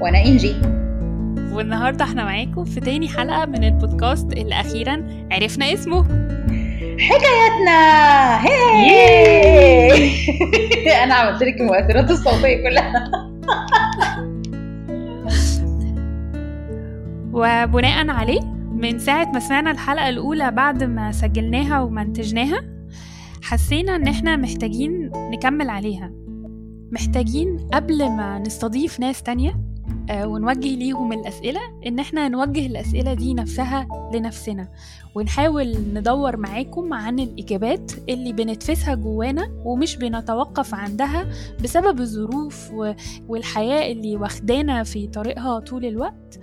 وأنا 0.00 0.24
إنجي. 0.26 0.54
والنهاردة 1.52 2.04
إحنا 2.04 2.24
معاكم 2.24 2.64
في 2.64 2.80
تاني 2.80 3.08
حلقة 3.08 3.46
من 3.46 3.64
البودكاست 3.64 4.32
اللي 4.32 4.60
أخيرا 4.60 5.26
عرفنا 5.32 5.72
اسمه 5.74 6.04
حكاياتنا. 6.98 7.80
هي 8.46 8.64
أنا 11.04 11.14
عملت 11.14 11.42
لك 11.42 11.60
المؤثرات 11.60 12.10
الصوتية 12.10 12.62
كلها. 12.68 13.10
وبناء 17.32 18.08
عليه 18.08 18.40
من 18.72 18.98
ساعة 18.98 19.32
ما 19.32 19.40
سمعنا 19.40 19.70
الحلقة 19.70 20.08
الأولى 20.08 20.50
بعد 20.50 20.84
ما 20.84 21.12
سجلناها 21.12 21.80
ومنتجناها 21.80 22.60
حسينا 23.42 23.96
إن 23.96 24.08
إحنا 24.08 24.36
محتاجين 24.36 25.10
نكمل 25.14 25.70
عليها. 25.70 26.12
محتاجين 26.92 27.56
قبل 27.72 28.10
ما 28.10 28.38
نستضيف 28.38 29.00
ناس 29.00 29.22
تانية 29.22 29.69
ونوجه 30.24 30.76
ليهم 30.76 31.12
الأسئلة 31.12 31.60
إن 31.86 31.98
إحنا 31.98 32.28
نوجه 32.28 32.66
الأسئلة 32.66 33.14
دي 33.14 33.34
نفسها 33.34 33.88
لنفسنا. 34.14 34.68
ونحاول 35.14 35.76
ندور 35.94 36.36
معاكم 36.36 36.94
عن 36.94 37.18
الإجابات 37.18 37.92
اللي 38.08 38.32
بنتفسها 38.32 38.94
جوانا 38.94 39.50
ومش 39.64 39.96
بنتوقف 39.96 40.74
عندها 40.74 41.26
بسبب 41.62 42.00
الظروف 42.00 42.70
والحياة 43.28 43.92
اللي 43.92 44.16
واخدانا 44.16 44.82
في 44.82 45.06
طريقها 45.06 45.58
طول 45.60 45.84
الوقت. 45.84 46.38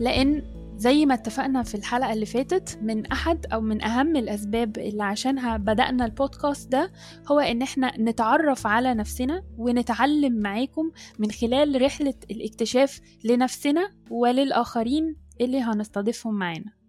لأن 0.00 0.42
زي 0.82 1.06
ما 1.06 1.14
اتفقنا 1.14 1.62
في 1.62 1.74
الحلقة 1.74 2.12
اللي 2.12 2.26
فاتت 2.26 2.78
من 2.82 3.06
أحد 3.06 3.46
أو 3.52 3.60
من 3.60 3.82
أهم 3.84 4.16
الأسباب 4.16 4.78
اللي 4.78 5.04
عشانها 5.04 5.56
بدأنا 5.56 6.04
البودكاست 6.04 6.72
ده 6.72 6.92
هو 7.30 7.40
إن 7.40 7.62
إحنا 7.62 7.92
نتعرف 8.00 8.66
على 8.66 8.94
نفسنا 8.94 9.42
ونتعلم 9.58 10.32
معاكم 10.32 10.90
من 11.18 11.30
خلال 11.30 11.82
رحلة 11.82 12.14
الاكتشاف 12.30 13.00
لنفسنا 13.24 13.90
وللآخرين 14.10 15.16
اللي 15.40 15.60
هنستضيفهم 15.60 16.34
معانا. 16.34 16.81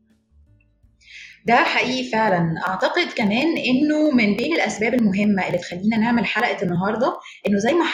ده 1.45 1.55
حقيقي 1.55 2.09
فعلا 2.11 2.55
أعتقد 2.67 3.08
كمان 3.16 3.58
إنه 3.58 4.11
من 4.11 4.36
بين 4.36 4.53
الأسباب 4.55 4.94
المهمة 4.94 5.47
اللي 5.47 5.58
تخلينا 5.58 5.97
نعمل 5.97 6.25
حلقة 6.25 6.63
النهارده 6.63 7.17
إنه 7.47 7.58
زي 7.58 7.73
ما. 7.73 7.85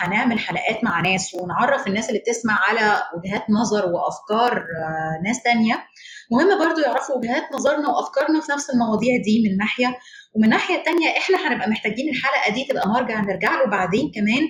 هنعمل 0.00 0.38
حلقات 0.38 0.84
مع 0.84 1.00
ناس 1.00 1.34
ونعرف 1.34 1.86
الناس 1.86 2.08
اللي 2.08 2.20
بتسمع 2.20 2.58
على 2.68 3.02
وجهات 3.16 3.50
نظر 3.50 3.86
وأفكار 3.86 4.52
آه، 4.56 5.22
ناس 5.26 5.42
تانية 5.42 5.84
مهم 6.32 6.58
برضو 6.58 6.80
يعرفوا 6.80 7.16
وجهات 7.16 7.42
نظرنا 7.54 7.88
وأفكارنا 7.88 8.40
في 8.40 8.52
نفس 8.52 8.70
المواضيع 8.70 9.16
دي 9.24 9.42
من 9.50 9.56
ناحية 9.56 9.86
ومن 10.34 10.44
الناحيه 10.44 10.74
التانية 10.76 11.08
إحنا 11.18 11.48
هنبقى 11.48 11.70
محتاجين 11.70 12.08
الحلقة 12.08 12.54
دي 12.54 12.64
تبقى 12.64 12.88
مرجع 12.88 13.20
نرجع 13.20 13.54
له 13.54 13.70
بعدين 13.70 14.12
كمان 14.14 14.48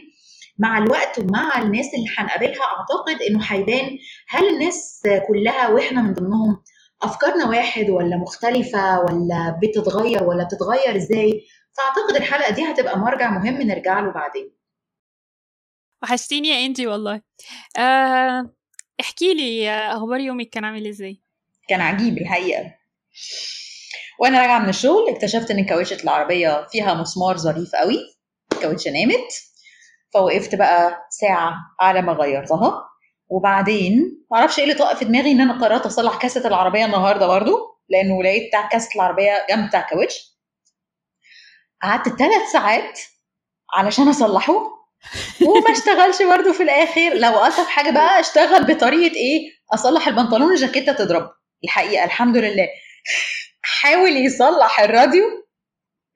مع 0.58 0.78
الوقت 0.78 1.18
ومع 1.18 1.62
الناس 1.62 1.86
اللي 1.94 2.06
هنقابلها 2.18 2.62
أعتقد 2.78 3.22
إنه 3.30 3.40
هيبان 3.48 3.90
هل 4.28 4.48
الناس 4.48 5.02
كلها 5.28 5.68
وإحنا 5.68 6.02
من 6.02 6.12
ضمنهم 6.14 6.62
أفكارنا 7.02 7.48
واحد 7.48 7.90
ولا 7.90 8.16
مختلفة 8.16 9.00
ولا 9.00 9.60
بتتغير 9.62 10.24
ولا 10.24 10.44
بتتغير 10.44 10.96
إزاي؟ 10.96 11.46
فأعتقد 11.76 12.16
الحلقة 12.16 12.52
دي 12.54 12.62
هتبقى 12.64 12.98
مرجع 12.98 13.30
مهم 13.30 13.62
نرجع 13.62 14.00
له 14.00 14.12
بعدين. 14.12 14.56
وحشتيني 16.02 16.48
يا 16.48 16.66
انجي 16.66 16.86
والله. 16.86 17.22
آه 17.78 18.50
احكي 19.00 19.34
لي 19.34 19.70
أخبار 19.70 20.20
يومك 20.20 20.48
كان 20.48 20.64
عامل 20.64 20.86
إزاي؟ 20.86 21.22
كان 21.68 21.80
عجيب 21.80 22.18
الحقيقة. 22.18 22.74
وأنا 24.20 24.40
راجعة 24.42 24.58
من 24.58 24.68
الشغل 24.68 25.08
اكتشفت 25.08 25.50
إن 25.50 25.64
كاوتشه 25.64 26.02
العربية 26.04 26.66
فيها 26.70 26.94
مسمار 26.94 27.36
ظريف 27.36 27.70
قوي 27.74 27.98
الكاوتشه 28.52 28.90
نامت. 28.90 29.32
فوقفت 30.14 30.54
بقى 30.54 31.06
ساعة 31.10 31.54
على 31.80 32.02
ما 32.02 32.12
غيرتها. 32.12 32.88
وبعدين 33.28 34.24
معرفش 34.30 34.58
إيه 34.58 34.64
اللي 34.64 34.74
طاق 34.74 34.96
في 34.96 35.04
دماغي 35.04 35.32
ان 35.32 35.40
أنا 35.40 35.60
قررت 35.60 35.86
اصلح 35.86 36.16
كاسة 36.16 36.48
العربية 36.48 36.84
النهارده 36.84 37.26
برضو 37.26 37.58
لأنه 37.88 38.22
لقيت 38.22 38.48
بتاع 38.48 38.68
كاسة 38.68 38.88
العربية 38.96 39.46
جنب 39.50 39.68
بتاع 39.68 39.80
كاوتش. 39.80 40.36
قعدت 41.82 42.08
ثلاث 42.08 42.50
ساعات 42.52 43.00
علشان 43.74 44.08
اصلحه 44.08 44.52
وما 45.46 45.70
اشتغلش 45.72 46.22
برضو 46.22 46.52
في 46.52 46.62
الآخر. 46.62 47.14
لو 47.14 47.44
الطف 47.44 47.66
حاجة 47.68 47.90
بقى 47.90 48.20
اشتغل 48.20 48.64
بطريقة 48.64 49.14
إيه؟ 49.16 49.40
أصلح 49.74 50.08
البنطلون 50.08 50.52
الجاكيته 50.52 50.92
تضرب. 50.92 51.30
الحقيقة 51.64 52.04
الحمد 52.04 52.36
لله. 52.36 52.68
حاول 53.62 54.16
يصلح 54.16 54.80
الراديو 54.80 55.24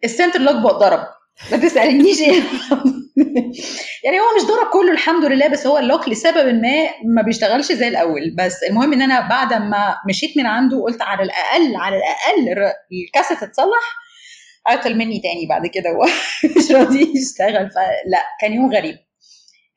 السنتر 0.04 0.40
لوك 0.40 0.56
ضرب 0.56 1.06
ما 1.52 1.56
تسألنيش 1.56 2.20
إيه. 2.20 2.42
يعني 4.04 4.20
هو 4.20 4.24
مش 4.36 4.42
ضرب 4.48 4.70
كله 4.72 4.92
الحمد 4.92 5.24
لله 5.24 5.48
بس 5.48 5.66
هو 5.66 5.78
اللوك 5.78 6.08
لسبب 6.08 6.46
ما 6.54 6.88
ما 7.14 7.22
بيشتغلش 7.22 7.72
زي 7.72 7.88
الأول. 7.88 8.34
بس 8.38 8.62
المهم 8.70 8.92
إن 8.92 9.02
أنا 9.02 9.28
بعد 9.28 9.54
ما 9.54 9.96
مشيت 10.08 10.36
من 10.36 10.46
عنده 10.46 10.82
قلت 10.82 11.02
على 11.02 11.22
الأقل 11.22 11.76
على 11.76 11.96
الأقل 11.96 12.72
الكاسة 13.06 13.34
تتصلح 13.46 13.96
عطل 14.66 14.94
مني 14.98 15.20
تاني 15.20 15.46
بعد 15.46 15.66
كده 15.66 15.90
هو 15.90 16.04
مش 16.56 16.70
راضي 16.72 17.12
يشتغل. 17.16 17.70
فلا 17.70 18.24
كان 18.40 18.52
يوم 18.52 18.72
غريب. 18.74 18.96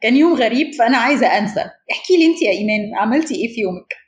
كان 0.01 0.15
يوم 0.17 0.33
غريب 0.33 0.73
فأنا 0.79 0.97
عايزة 0.97 1.27
أنسى. 1.37 1.65
احكي 1.91 2.17
لي 2.17 2.25
أنت 2.25 2.41
يا 2.41 2.51
إيمان 2.51 2.95
عملتي 2.95 3.35
إيه 3.35 3.55
في 3.55 3.61
يومك؟ 3.61 4.02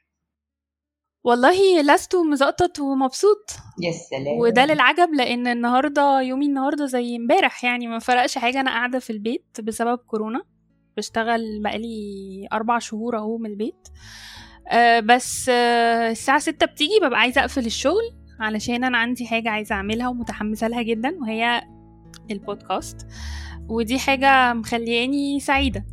والله 1.26 1.82
لست 1.82 2.16
مزقطط 2.16 2.80
ومبسوط. 2.80 3.52
يا 3.82 3.92
سلام. 3.92 4.40
وده 4.40 4.66
للعجب 4.66 5.14
لأن 5.14 5.48
النهارده 5.48 6.22
يومي 6.22 6.46
النهارده 6.46 6.86
زي 6.86 7.16
امبارح 7.16 7.64
يعني 7.64 7.88
ما 7.88 8.00
فرقش 8.00 8.38
حاجة. 8.38 8.60
أنا 8.60 8.72
قاعدة 8.72 9.00
في 9.00 9.10
البيت 9.10 9.62
بسبب 9.64 9.98
كورونا. 9.98 10.42
بشتغل 10.98 11.62
بقالي 11.64 12.48
أربع 12.54 12.80
شهور 12.80 13.18
أهو 13.18 13.38
من 13.38 13.50
البيت. 13.50 13.88
أه 14.72 15.00
بس 15.00 15.50
أه 15.50 16.12
الساعة 16.12 16.40
ستة 16.40 16.66
بتيجي 16.66 17.00
ببقى 17.02 17.20
عايزة 17.20 17.42
أقفل 17.42 17.66
الشغل 17.66 18.12
علشان 18.40 18.84
أنا 18.84 18.98
عندي 18.98 19.28
حاجة 19.28 19.50
عايزة 19.50 19.76
أعملها 19.76 20.08
ومتحمسة 20.08 20.68
لها 20.68 20.82
جدا 20.82 21.18
وهي 21.22 21.62
البودكاست. 22.32 23.08
ودي 23.70 24.00
حاجة 24.00 24.54
مخلياني 24.54 25.40
سعيدة. 25.40 25.86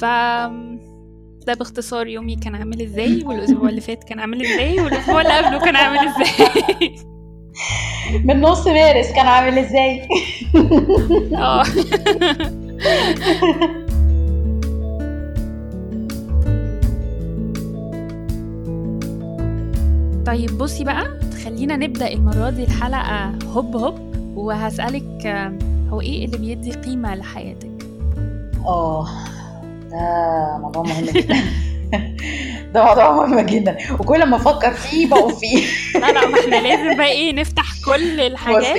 ف 0.00 0.04
ده 1.46 1.54
باختصار 1.54 2.06
يومي 2.06 2.36
كان 2.36 2.54
عامل 2.54 2.82
إزاي 2.82 3.22
والأسبوع 3.24 3.68
اللي 3.68 3.80
فات 3.80 4.04
كان 4.04 4.20
عامل 4.20 4.42
إزاي 4.46 4.80
والأسبوع 4.80 5.20
اللي 5.20 5.32
قبله 5.38 5.58
كان 5.58 5.76
عامل 5.76 5.98
إزاي؟ 5.98 6.96
من 8.24 8.40
نص 8.40 8.66
مارس 8.66 9.12
كان 9.12 9.26
عامل 9.26 9.58
إزاي؟ 9.58 10.08
آه. 11.36 11.64
طيب 20.26 20.58
بصي 20.58 20.84
بقى 20.84 21.20
خلينا 21.44 21.76
نبدأ 21.76 22.12
المرة 22.12 22.50
دي 22.50 22.64
الحلقة 22.64 23.32
هوب 23.52 23.76
هوب 23.76 24.14
وهسألك 24.36 25.26
هو 25.90 26.00
إيه 26.00 26.24
اللي 26.24 26.38
بيدي 26.38 26.72
قيمة 26.72 27.14
لحياتك؟ 27.14 27.70
آه. 28.66 29.08
ده 29.94 30.58
موضوع 30.58 30.82
مهم 30.82 31.04
جدا. 31.04 31.36
ده 32.74 32.84
موضوع 32.84 33.26
مهم 33.26 33.40
جدا. 33.40 33.76
وكل 33.92 34.26
ما 34.26 34.36
أفكر 34.36 34.72
فيه 34.74 35.06
بقف 35.06 35.38
فيه. 35.38 35.64
لا 36.00 36.12
لا 36.12 36.26
ما 36.26 36.40
إحنا 36.40 36.56
لازم 36.56 36.96
بقى 36.96 37.10
إيه 37.10 37.32
نفتح 37.32 37.64
كل 37.86 38.20
الحاجات. 38.20 38.76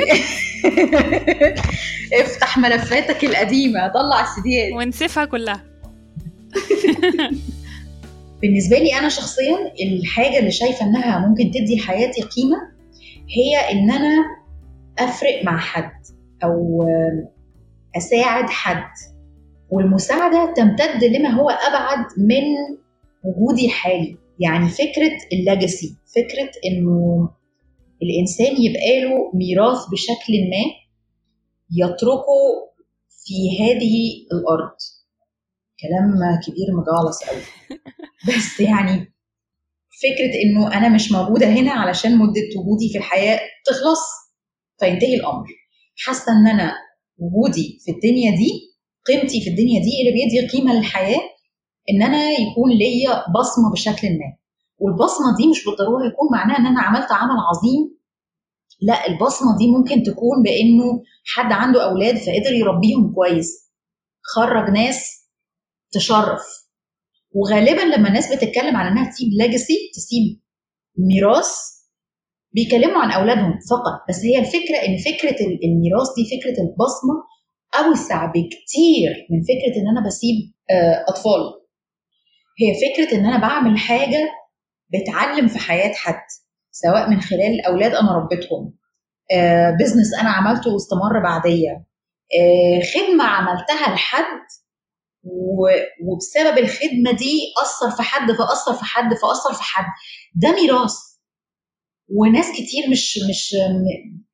افتح 2.22 2.58
ملفاتك 2.58 3.24
القديمة. 3.24 3.88
طلع 3.88 4.22
السيديات 4.22 4.74
ونسيفها 4.74 5.26
كلها. 5.26 5.64
بالنسبة 8.42 8.78
لي 8.78 9.00
أنا 9.00 9.10
شخصيا 9.10 9.58
الحاجة 9.84 10.40
اللي 10.40 10.52
شايفة 10.52 10.86
إنها 10.86 11.20
ممكن 11.28 11.52
تدي 11.52 11.80
حياتي 11.80 12.22
قيمة 12.22 12.58
هي 13.30 13.72
إن 13.72 13.92
أنا 13.92 14.26
أفرق 15.00 15.44
مع 15.44 15.58
حد 15.58 15.92
أو 16.44 16.86
أساعد 17.98 18.50
حد. 18.50 19.15
والمساعدة 19.70 20.54
تمتد 20.54 21.04
لما 21.04 21.30
هو 21.30 21.50
أبعد 21.50 22.06
من 22.18 22.44
وجودي 23.24 23.66
الحالي. 23.66 24.18
يعني 24.40 24.70
فكرة 24.70 25.18
الليجاسي 25.34 25.98
فكرة 26.16 26.52
إنه 26.66 27.30
الإنسان 28.04 28.64
يبقى 28.64 29.02
له 29.02 29.32
ميراث 29.34 29.78
بشكل 29.92 30.34
ما 30.50 30.64
يتركه 31.72 32.72
في 33.10 33.64
هذه 33.64 34.26
الأرض. 34.34 34.76
كلام 35.82 36.40
كبير 36.44 36.68
مجعلص 36.80 37.24
قوي. 37.24 37.42
بس 38.28 38.60
يعني 38.60 39.14
فكرة 40.04 40.42
إنه 40.44 40.78
أنا 40.78 40.90
مش 40.90 41.12
موجودة 41.12 41.48
هنا 41.48 41.72
علشان 41.72 42.18
مدة 42.18 42.60
وجودي 42.60 42.90
في 42.92 42.98
الحياة 42.98 43.40
تخلص 43.66 44.02
فينتهي 44.80 45.16
الأمر. 45.16 45.46
حاسة 45.98 46.32
إن 46.32 46.48
أنا 46.48 46.74
وجودي 47.18 47.80
في 47.86 47.92
الدنيا 47.92 48.32
دي 48.32 48.75
قيمتي 49.08 49.42
في 49.42 49.50
الدنيا 49.50 49.80
دي 49.82 49.92
اللي 50.02 50.12
بيدي 50.18 50.48
قيمة 50.48 50.74
للحياة 50.74 51.22
إن 51.90 52.04
أنا 52.04 52.30
يكون 52.32 52.70
ليا 52.72 53.14
بصمة 53.40 53.72
بشكل 53.74 54.08
ما. 54.08 54.38
والبصمة 54.78 55.38
دي 55.38 55.48
مش 55.50 55.66
بالضرورة 55.66 56.06
يكون 56.08 56.28
معناها 56.32 56.58
إن 56.58 56.66
أنا 56.66 56.82
عملت 56.82 57.12
عمل 57.12 57.36
عظيم. 57.50 57.98
لا 58.82 59.08
البصمة 59.08 59.58
دي 59.58 59.68
ممكن 59.68 60.04
تكون 60.04 60.44
بإنه 60.44 61.04
حد 61.26 61.52
عنده 61.52 61.90
أولاد 61.90 62.16
فقدر 62.18 62.54
يربيهم 62.54 63.14
كويس 63.16 63.72
خرج 64.36 64.70
ناس 64.70 65.28
تشرف. 65.92 66.44
وغالبا 67.32 67.82
لما 67.82 68.08
الناس 68.08 68.34
بتتكلم 68.36 68.76
عن 68.76 68.92
إنها 68.92 69.12
تسيب 69.12 69.28
legacy 69.40 69.78
تسيب 69.96 70.42
ميراث 70.98 71.52
بيكلموا 72.52 73.02
عن 73.02 73.12
أولادهم 73.12 73.60
فقط. 73.70 73.96
بس 74.10 74.20
هي 74.26 74.40
الفكرة 74.40 74.78
إن 74.88 74.98
فكرة 74.98 75.38
الميراث 75.46 76.08
دي 76.18 76.24
فكرة 76.38 76.62
البصمة 76.64 77.35
اوسع 77.80 78.26
بكتير 78.26 79.28
من 79.32 79.42
فكرة 79.44 79.82
إن 79.82 79.88
أنا 79.98 80.08
بسيب 80.08 80.36
آه، 80.72 81.06
أطفال. 81.10 81.42
هي 82.60 82.74
فكرة 82.74 83.18
إن 83.20 83.26
أنا 83.26 83.38
بعمل 83.38 83.78
حاجة 83.78 84.30
بتعلم 84.94 85.48
في 85.48 85.60
حياة 85.60 85.94
حد 85.94 86.22
سواء 86.72 87.10
من 87.10 87.22
خلال 87.22 87.66
أولاد 87.68 87.92
أنا 87.92 88.12
ربيتهم 88.18 88.74
business 89.80 90.14
أنا 90.22 90.30
عملته 90.30 90.74
واستمر 90.74 91.24
بعديا. 91.24 91.86
آه، 92.40 92.82
خدمة 92.94 93.24
عملتها 93.24 93.94
لحد 93.96 94.46
وبسبب 96.04 96.58
الخدمة 96.58 97.12
دي 97.12 97.40
أثر 97.64 97.96
في 97.98 98.04
حد 98.04 98.32
فأثر 98.32 98.74
في 98.74 98.86
حد 98.86 99.14
فأثر 99.14 99.54
في 99.54 99.64
حد. 99.64 99.86
ده 100.36 100.52
ميراث. 100.56 100.94
وناس 102.20 102.52
كتير 102.52 102.90
مش 102.92 103.20
مش 103.30 103.56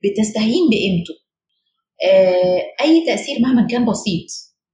بتستهين 0.03 0.69
بقيمته. 0.69 1.13
آه، 1.13 1.20
أي 2.81 3.05
تأثير 3.05 3.35
مهما 3.41 3.67
كان 3.67 3.85
بسيط 3.85 4.25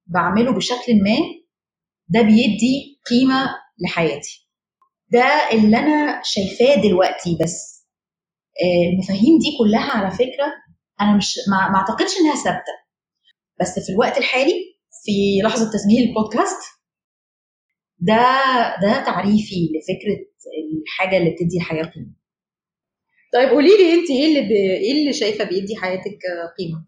بعمله 0.08 0.52
بشكل 0.52 0.94
ما 1.04 1.18
ده 2.10 2.22
بيدي 2.22 3.00
قيمة 3.10 3.50
لحياتي. 3.80 4.48
ده 5.12 5.26
اللي 5.52 5.78
أنا 5.78 6.22
شايفاه 6.24 6.82
دلوقتي 6.82 7.38
بس. 7.44 7.86
آه، 8.64 8.90
المفاهيم 8.94 9.40
دي 9.40 9.58
كلها 9.60 9.92
على 9.92 10.12
فكرة 10.12 10.54
أنا 11.02 11.18
مش 11.18 11.36
ما 11.52 11.78
أعتقدش 11.78 12.12
إنها 12.22 12.36
ثابتة. 12.44 12.74
بس 13.62 13.80
في 13.86 13.92
الوقت 13.92 14.18
الحالي 14.18 14.54
في 15.06 15.42
لحظة 15.44 15.72
تسجيل 15.72 16.10
البودكاست 16.10 16.62
ده 18.00 18.16
ده 18.82 19.06
تعريفي 19.06 19.56
لفكرة 19.56 20.26
الحاجة 20.84 21.18
اللي 21.18 21.30
بتدي 21.30 21.58
الحياة 21.58 21.84
قيمه 21.84 22.14
طيب 23.34 23.50
قولي 23.50 23.68
لي 23.78 23.94
انت 23.94 24.10
إيه 24.10 24.26
اللي 24.26 24.42
ب... 24.42 24.52
إيه 24.52 24.92
اللي 24.92 25.14
شايفة 25.14 25.44
بيدي 25.44 25.76
حياتك 25.76 26.20
قيمة؟ 26.60 26.86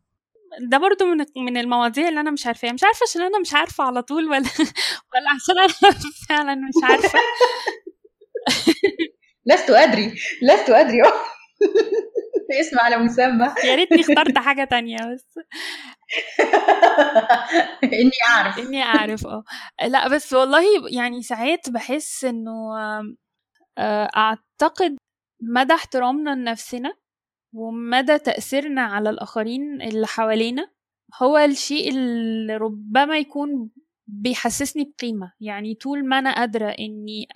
ده 0.59 0.77
برضو 0.77 1.05
من 1.05 1.25
من 1.35 1.57
المواضيع 1.57 2.07
اللي 2.09 2.19
أنا 2.19 2.31
مش 2.31 2.47
عارفاها. 2.47 2.73
مش 2.73 2.83
عارفة 2.83 3.03
عشان 3.09 3.21
أنا 3.21 3.39
مش 3.39 3.53
عارفة 3.53 3.83
على 3.83 4.01
طول 4.01 4.25
ولا 4.25 4.37
ولا 5.13 5.29
عشان 5.35 5.57
أنا 5.59 5.93
فعلا 6.29 6.55
مش 6.55 6.83
عارفة. 6.83 7.19
لست 9.45 9.69
أدري. 9.69 10.13
لست 10.41 10.69
أدري. 10.69 11.01
اسم 12.61 12.79
على 12.79 12.97
مسمى. 12.97 13.53
يا 13.63 13.75
ريتني 13.75 14.01
اخترت 14.01 14.37
حاجة 14.37 14.63
تانية 14.63 14.97
بس. 14.97 15.25
إني 17.83 18.11
أعرف. 18.29 18.59
إني 18.59 18.83
أعرف 18.83 19.27
آه. 19.27 19.43
لأ 19.87 20.07
بس 20.07 20.33
والله 20.33 20.63
يعني 20.91 21.21
ساعات 21.21 21.69
بحس 21.69 22.25
إنه 22.25 22.77
آه، 23.77 24.09
أعتقد 24.17 24.97
مدى 25.41 25.73
احترامنا 25.73 26.29
لنفسنا 26.29 26.93
ومدى 27.53 28.17
تأثيرنا 28.19 28.81
على 28.81 29.09
الآخرين 29.09 29.81
اللي 29.81 30.07
حوالينا 30.07 30.69
هو 31.21 31.37
الشيء 31.37 31.89
اللي 31.89 32.57
ربما 32.57 33.17
يكون 33.17 33.69
بيحسسني 34.07 34.93
بقيمة. 34.97 35.33
يعني 35.39 35.75
طول 35.75 36.07
ما 36.07 36.19
أنا 36.19 36.35
قادرة 36.35 36.69
إني 36.69 37.27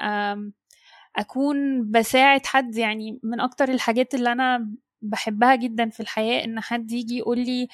أكون 1.16 1.92
بساعد 1.92 2.46
حد 2.46 2.76
يعني 2.76 3.20
من 3.24 3.40
أكتر 3.40 3.70
الحاجات 3.70 4.14
اللي 4.16 4.32
أنا 4.32 4.72
بحبها 5.02 5.56
جدا 5.56 5.90
في 5.90 6.00
الحياة 6.00 6.44
إن 6.46 6.60
حد 6.60 6.92
يجي 6.92 7.18
يقول 7.18 7.40
لي 7.40 7.68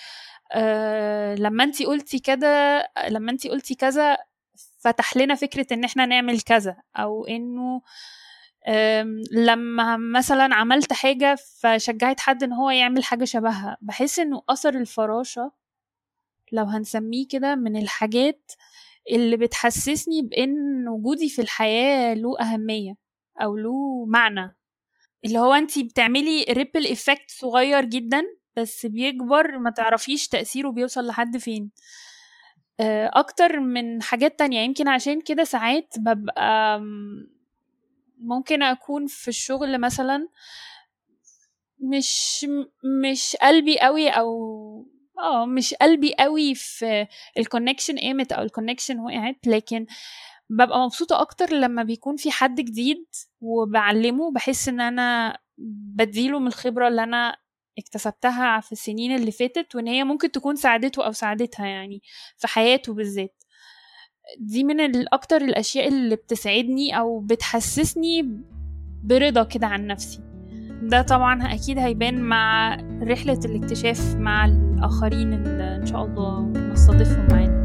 آه 0.53 1.36
لما 1.36 1.63
انت 1.63 1.83
قلتي 1.83 2.19
كده 2.19 2.83
لما 3.09 3.31
انت 3.31 3.47
قلتي 3.47 3.75
كذا 3.75 4.18
فتح 4.80 5.18
لنا 5.18 5.36
فكرة 5.36 5.68
إن 5.74 5.83
إحنا 5.83 6.06
نعمل 6.06 6.41
كذا 6.41 6.77
أو 6.95 7.25
إنه 7.25 7.81
لما 9.31 9.97
مثلا 9.97 10.56
عملت 10.56 10.94
حاجة 10.94 11.35
فشجعت 11.59 12.19
حد 12.19 12.44
إن 12.44 12.53
هو 12.53 12.69
يعمل 12.69 13.03
حاجة 13.03 13.23
شبهها 13.25 13.77
بحس 13.81 14.19
إنه 14.19 14.41
أثر 14.50 14.75
الفراشة 14.77 15.51
لو 16.51 16.65
هنسميه 16.65 17.27
كده 17.27 17.56
من 17.56 17.75
الحاجات 17.77 18.51
اللي 19.11 19.38
بتحسسني 19.38 20.21
بإن 20.21 20.88
وجودي 20.88 21.29
في 21.29 21.41
الحياة 21.41 22.13
له 22.13 22.39
أهمية 22.41 22.95
أو 23.41 23.57
له 23.57 24.06
معنى. 24.06 24.56
اللي 25.25 25.39
هو 25.39 25.53
انت 25.53 25.79
بتعملي 25.79 26.44
ripple 26.50 26.88
effect 26.88 27.31
صغير 27.31 27.85
جدا 27.85 28.23
بس 28.57 28.85
بيكبر 28.85 29.57
ما 29.57 29.69
تعرفيش 29.69 30.27
تأثيره 30.27 30.69
بيوصل 30.69 31.07
لحد 31.07 31.38
فين. 31.38 31.71
آه، 32.79 33.12
أكتر 33.13 33.59
من 33.59 34.01
حاجات 34.01 34.39
تانية 34.39 34.59
يمكن 34.62 34.88
عشان 34.88 35.21
كده 35.21 35.44
ساعات 35.44 35.94
ببقى 36.00 36.81
ممكن 38.19 38.63
أكون 38.63 39.07
في 39.07 39.27
الشغل 39.27 39.81
مثلا 39.81 40.27
مش 41.80 42.45
مش 43.04 43.36
قلبي 43.42 43.80
قوي 43.80 44.10
أو 44.10 44.30
آه 45.19 45.45
مش 45.45 45.74
قلبي 45.74 46.13
قوي 46.19 46.56
في 46.56 47.07
ال 47.38 47.43
connection 47.43 48.00
قامت 48.00 48.31
أو 48.31 48.44
ال 48.44 48.49
connection 48.49 49.00
وقعت 49.00 49.48
لكن 49.48 49.86
ببقى 50.50 50.80
مبسوطة 50.80 51.21
أكتر 51.21 51.54
لما 51.54 51.83
بيكون 51.83 52.16
في 52.16 52.31
حد 52.31 52.56
جديد 52.62 53.06
وبعلمه 53.42 54.31
بحس 54.31 54.69
إن 54.69 54.81
أنا 54.81 55.38
بديله 55.95 56.39
من 56.39 56.48
الخبرة 56.48 56.88
اللي 56.88 57.04
أنا 57.04 57.38
اكتسبتها 57.80 58.60
في 58.60 58.72
السنين 58.72 59.15
اللي 59.15 59.31
فاتت 59.31 59.75
وإن 59.75 59.88
هي 59.88 60.04
ممكن 60.04 60.31
تكون 60.31 60.56
ساعدته 60.56 61.06
أو 61.06 61.12
ساعدتها 61.12 61.65
يعني 61.68 62.01
في 62.38 62.48
حياته 62.48 62.94
بالذات. 62.94 63.44
دي 64.37 64.63
من 64.63 64.79
الأكتر 64.79 65.37
الأشياء 65.41 65.87
اللي 65.87 66.15
بتسعدني 66.15 66.97
أو 66.99 67.19
بتحسسني 67.19 68.29
برضا 69.03 69.43
كده 69.43 69.67
عن 69.67 69.87
نفسي. 69.87 70.19
ده 70.81 71.01
طبعا 71.01 71.53
أكيد 71.53 71.77
هيبان 71.77 72.21
مع 72.21 72.77
رحلة 73.03 73.39
الاكتشاف 73.45 74.15
مع 74.15 74.45
الآخرين 74.45 75.33
اللي 75.33 75.75
إن 75.75 75.85
شاء 75.85 76.05
الله 76.05 76.41
نستضيفهم 76.41 77.27
معانا. 77.31 77.59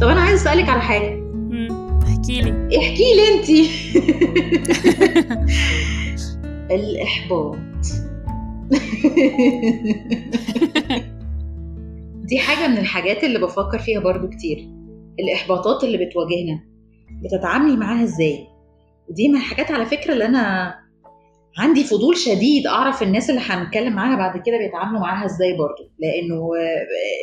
طب 0.00 0.08
أنا 0.08 0.20
عايز 0.20 0.40
أسألك 0.40 0.68
على 0.68 0.80
حاجة. 0.80 1.22
احكي 2.22 2.40
لي 2.40 2.78
احكي 2.78 3.04
لي 3.16 3.34
انت 3.34 3.48
الإحباط. 6.74 7.56
دي 12.28 12.38
حاجة 12.38 12.68
من 12.68 12.78
الحاجات 12.78 13.24
اللي 13.24 13.38
بفكر 13.38 13.78
فيها 13.78 14.00
برضو 14.00 14.28
كتير. 14.28 14.68
الإحباطات 15.20 15.84
اللي 15.84 16.06
بتواجهنا 16.06 16.60
بتتعاملي 17.24 17.76
معاها 17.76 18.04
إزاي؟ 18.04 18.46
ودي 19.08 19.28
من 19.28 19.36
الحاجات 19.36 19.70
على 19.70 19.86
فكرة 19.86 20.12
اللي 20.12 20.26
أنا 20.26 20.74
عندي 21.58 21.84
فضول 21.84 22.16
شديد 22.16 22.66
أعرف 22.66 23.02
الناس 23.02 23.30
اللي 23.30 23.40
هنتكلم 23.40 23.92
معاها 23.92 24.16
بعد 24.16 24.42
كده 24.46 24.58
بيتعاملوا 24.58 25.00
معاها 25.00 25.26
إزاي 25.26 25.56
برضو. 25.56 25.82
لأنه 25.98 26.50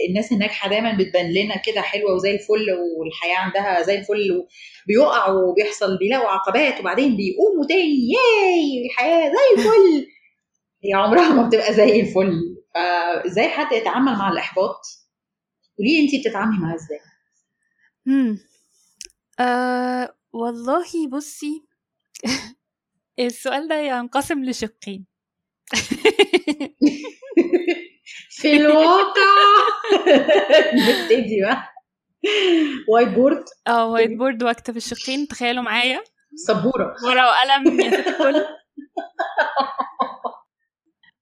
الناس 0.10 0.32
الناجحة 0.32 0.70
دايما 0.70 0.98
بتبان 0.98 1.34
لنا 1.34 1.58
كده 1.58 1.82
حلوة 1.82 2.14
وزي 2.14 2.32
الفل 2.32 2.68
والحياة 3.00 3.38
عندها 3.38 3.82
زي 3.82 3.98
الفل 4.00 4.48
بيقع 4.88 5.30
وبيحصل 5.32 5.98
بيلاقوا 5.98 6.30
عقبات 6.30 6.80
وبعدين 6.80 7.18
بيقوموا 7.18 7.66
تاني. 7.70 8.10
ياي! 8.12 8.86
الحياة 8.86 9.30
زي 9.30 9.62
الفل. 9.62 10.08
هي 10.84 10.94
عمرها 10.94 11.34
ما 11.34 11.48
بتبقى 11.48 11.74
زي 11.74 12.00
الفل. 12.02 12.56
فإزاي 12.76 13.48
حد 13.50 13.72
يتعامل 13.72 14.12
مع 14.12 14.32
الإحباط؟ 14.32 14.82
قولي 15.78 16.00
انت 16.00 16.28
بتتعاملي 16.28 16.58
معاه 16.60 16.76
إزاي؟ 16.76 17.00
امم 18.08 18.40
آه 19.40 20.16
والله 20.34 21.08
بصي. 21.12 21.64
السؤال 23.20 23.68
ده 23.68 23.76
ينقسم 23.76 24.44
لشقين. 24.44 25.06
في 28.30 28.54
الواقع. 28.54 29.36
نبتدي 30.88 31.42
بقى. 31.42 31.64
whiteboard 32.90 33.44
آه 33.68 33.88
وايت 33.88 34.12
بورد 34.18 34.44
واكتب 34.44 34.78
الشقين. 34.78 35.28
تخيلوا 35.28 35.64
معايا. 35.64 36.04
سبورة. 36.36 36.96
ورقة 37.06 37.26
وقلم 37.28 37.80
يا 37.80 38.00
الكل. 38.00 38.46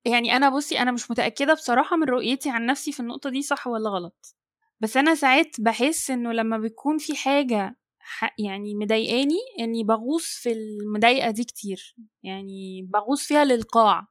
يعني 0.05 0.35
أنا 0.37 0.49
بصي 0.49 0.79
أنا 0.79 0.91
مش 0.91 1.11
متأكدة 1.11 1.53
بصراحة 1.53 1.95
من 1.97 2.03
رؤيتي 2.03 2.49
عن 2.49 2.65
نفسي 2.65 2.91
في 2.91 2.99
النقطة 2.99 3.29
دي 3.29 3.41
صح 3.41 3.67
ولا 3.67 3.89
غلط. 3.89 4.35
بس 4.79 4.97
أنا 4.97 5.15
ساعات 5.15 5.55
بحس 5.61 6.11
إنه 6.11 6.31
لما 6.31 6.57
بيكون 6.57 6.97
في 6.97 7.15
حاجة 7.15 7.75
يعني 8.39 8.75
مضايقاني 8.75 9.37
إني 9.59 9.83
بغوص 9.83 10.25
في 10.25 10.51
المضايقة 10.51 11.31
دي 11.31 11.43
كتير 11.43 11.95
يعني 12.23 12.81
بغوص 12.93 13.27
فيها 13.27 13.45
للقاع. 13.45 14.07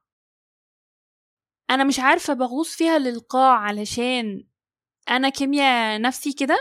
أنا 1.69 1.83
مش 1.83 1.99
عارفة 1.99 2.33
بغوص 2.33 2.75
فيها 2.75 2.99
للقاع 2.99 3.53
علشان 3.59 4.47
أنا 5.09 5.29
كيمياء 5.29 6.01
نفسي 6.01 6.33
كده 6.33 6.57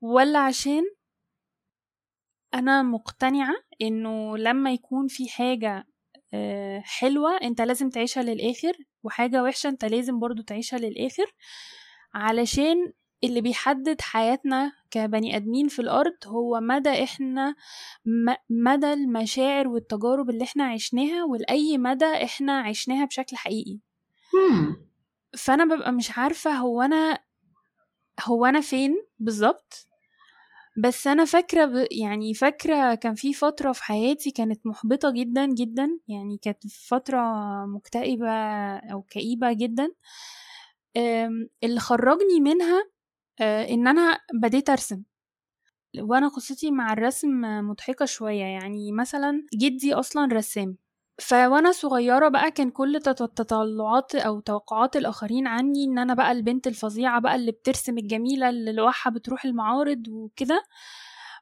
ولا 0.00 0.38
عشان 0.38 0.82
أنا 2.54 2.82
مقتنعة 2.82 3.54
إنه 3.82 4.36
لما 4.38 4.72
يكون 4.72 5.06
في 5.08 5.28
حاجة 5.28 5.84
آه، 6.34 6.80
حلوة 6.84 7.36
أنت 7.36 7.60
لازم 7.60 7.90
تعيشها 7.90 8.22
للآخر 8.22 8.72
وحاجة 9.02 9.42
وحشة 9.42 9.68
أنت 9.68 9.84
لازم 9.84 10.18
برضو 10.20 10.42
تعيشها 10.42 10.78
للآخر 10.78 11.34
علشان 12.14 12.92
اللي 13.24 13.40
بيحدد 13.40 14.00
حياتنا 14.00 14.72
كبني 14.90 15.36
آدمين 15.36 15.68
في 15.68 15.78
الأرض 15.78 16.14
هو 16.26 16.60
مدى 16.60 17.04
إحنا 17.04 17.54
مدى 18.50 18.92
المشاعر 18.92 19.68
والتجارب 19.68 20.30
اللي 20.30 20.44
إحنا 20.44 20.64
عشناها 20.64 21.24
ولأي 21.24 21.78
مدى 21.78 22.04
إحنا 22.24 22.58
عشناها 22.60 23.04
بشكل 23.04 23.36
حقيقي. 23.36 23.78
فأنا 25.38 25.64
ببقى 25.74 25.92
مش 25.92 26.18
عارفة 26.18 26.50
هو 26.50 26.82
أنا 26.82 27.18
هو 28.24 28.46
أنا 28.46 28.60
فين 28.60 28.96
بالظبط. 29.18 29.88
بس 30.78 31.06
أنا 31.06 31.24
فاكرة 31.24 31.64
ب... 31.64 31.86
يعني 31.90 32.34
فاكرة 32.34 32.94
كان 32.94 33.14
في 33.14 33.32
فترة 33.34 33.72
في 33.72 33.84
حياتي 33.84 34.30
كانت 34.30 34.66
محبطة 34.66 35.10
جدا 35.10 35.46
جدا. 35.46 35.98
يعني 36.08 36.38
كانت 36.42 36.66
فترة 36.66 37.20
مكتئبة 37.66 38.30
أو 38.76 39.02
كئيبة 39.02 39.52
جدا. 39.52 39.88
اللي 41.64 41.80
خرجني 41.80 42.40
منها 42.40 42.84
إن 43.40 43.88
أنا 43.88 44.18
بديت 44.34 44.70
أرسم. 44.70 45.02
وأنا 46.00 46.28
قصتي 46.28 46.70
مع 46.70 46.92
الرسم 46.92 47.40
مضحكة 47.68 48.04
شوية 48.04 48.44
يعني 48.44 48.92
مثلا 48.92 49.46
جدي 49.54 49.94
أصلا 49.94 50.28
رسام. 50.32 50.76
فوأنا 51.20 51.72
صغيرة 51.72 52.28
بقى 52.28 52.50
كان 52.50 52.70
كل 52.70 53.00
تطلعات 53.02 54.14
أو 54.14 54.40
توقعات 54.40 54.96
الآخرين 54.96 55.46
عني 55.46 55.84
إن 55.84 55.98
أنا 55.98 56.14
بقى 56.14 56.32
البنت 56.32 56.66
الفظيعة 56.66 57.20
بقى 57.20 57.34
اللي 57.34 57.52
بترسم 57.52 57.98
الجميلة 57.98 58.48
اللي 58.48 58.72
لوحها 58.72 59.10
بتروح 59.10 59.44
المعارض 59.44 60.08
وكده. 60.08 60.64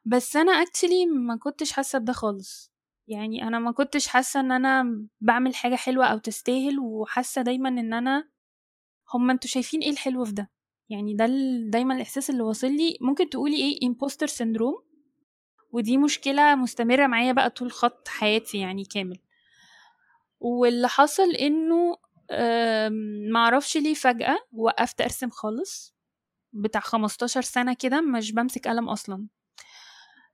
بس 0.04 0.36
أنا 0.36 0.52
actually 0.52 1.06
ما 1.06 1.36
كنتش 1.36 1.72
حاسة 1.72 1.98
بده 1.98 2.12
خالص. 2.12 2.72
يعني 3.08 3.42
أنا 3.48 3.58
ما 3.58 3.72
كنتش 3.72 4.06
حاسة 4.06 4.40
إن 4.40 4.52
أنا 4.52 4.84
بعمل 5.20 5.54
حاجة 5.54 5.74
حلوة 5.76 6.06
أو 6.06 6.18
تستاهل 6.18 6.78
وحاسة 6.80 7.42
دايما 7.42 7.68
إن 7.68 7.92
أنا 7.94 8.28
هما 9.14 9.32
أنتوا 9.32 9.48
شايفين 9.50 9.80
إيه 9.80 9.90
الحلو 9.90 10.24
في 10.24 10.32
ده؟ 10.32 10.50
يعني 10.90 11.14
ده 11.14 11.26
دايما 11.68 11.94
الإحساس 11.94 12.30
اللي 12.30 12.42
واصل 12.42 12.66
لي. 12.72 12.98
ممكن 13.00 13.30
تقولي 13.30 13.56
إيه؟ 13.56 13.86
impostor 13.88 14.26
syndrome 14.26 14.74
ودي 15.72 15.96
مشكلة 15.98 16.54
مستمرة 16.54 17.06
معايا 17.06 17.32
بقى 17.32 17.50
طول 17.50 17.72
خط 17.72 18.08
حياتي 18.08 18.58
يعني 18.58 18.84
كامل. 18.84 19.18
واللي 20.40 20.88
حصل 20.88 21.30
إنه 21.30 21.96
معرفش 23.32 23.76
ليه 23.76 23.94
فجأة 23.94 24.38
وقفت 24.52 25.00
أرسم 25.00 25.30
خالص. 25.30 25.94
بتاع 26.52 26.80
15 26.80 27.40
سنة 27.42 27.74
كده 27.74 28.00
مش 28.00 28.32
بمسك 28.32 28.68
قلم 28.68 28.88
أصلا. 28.88 29.26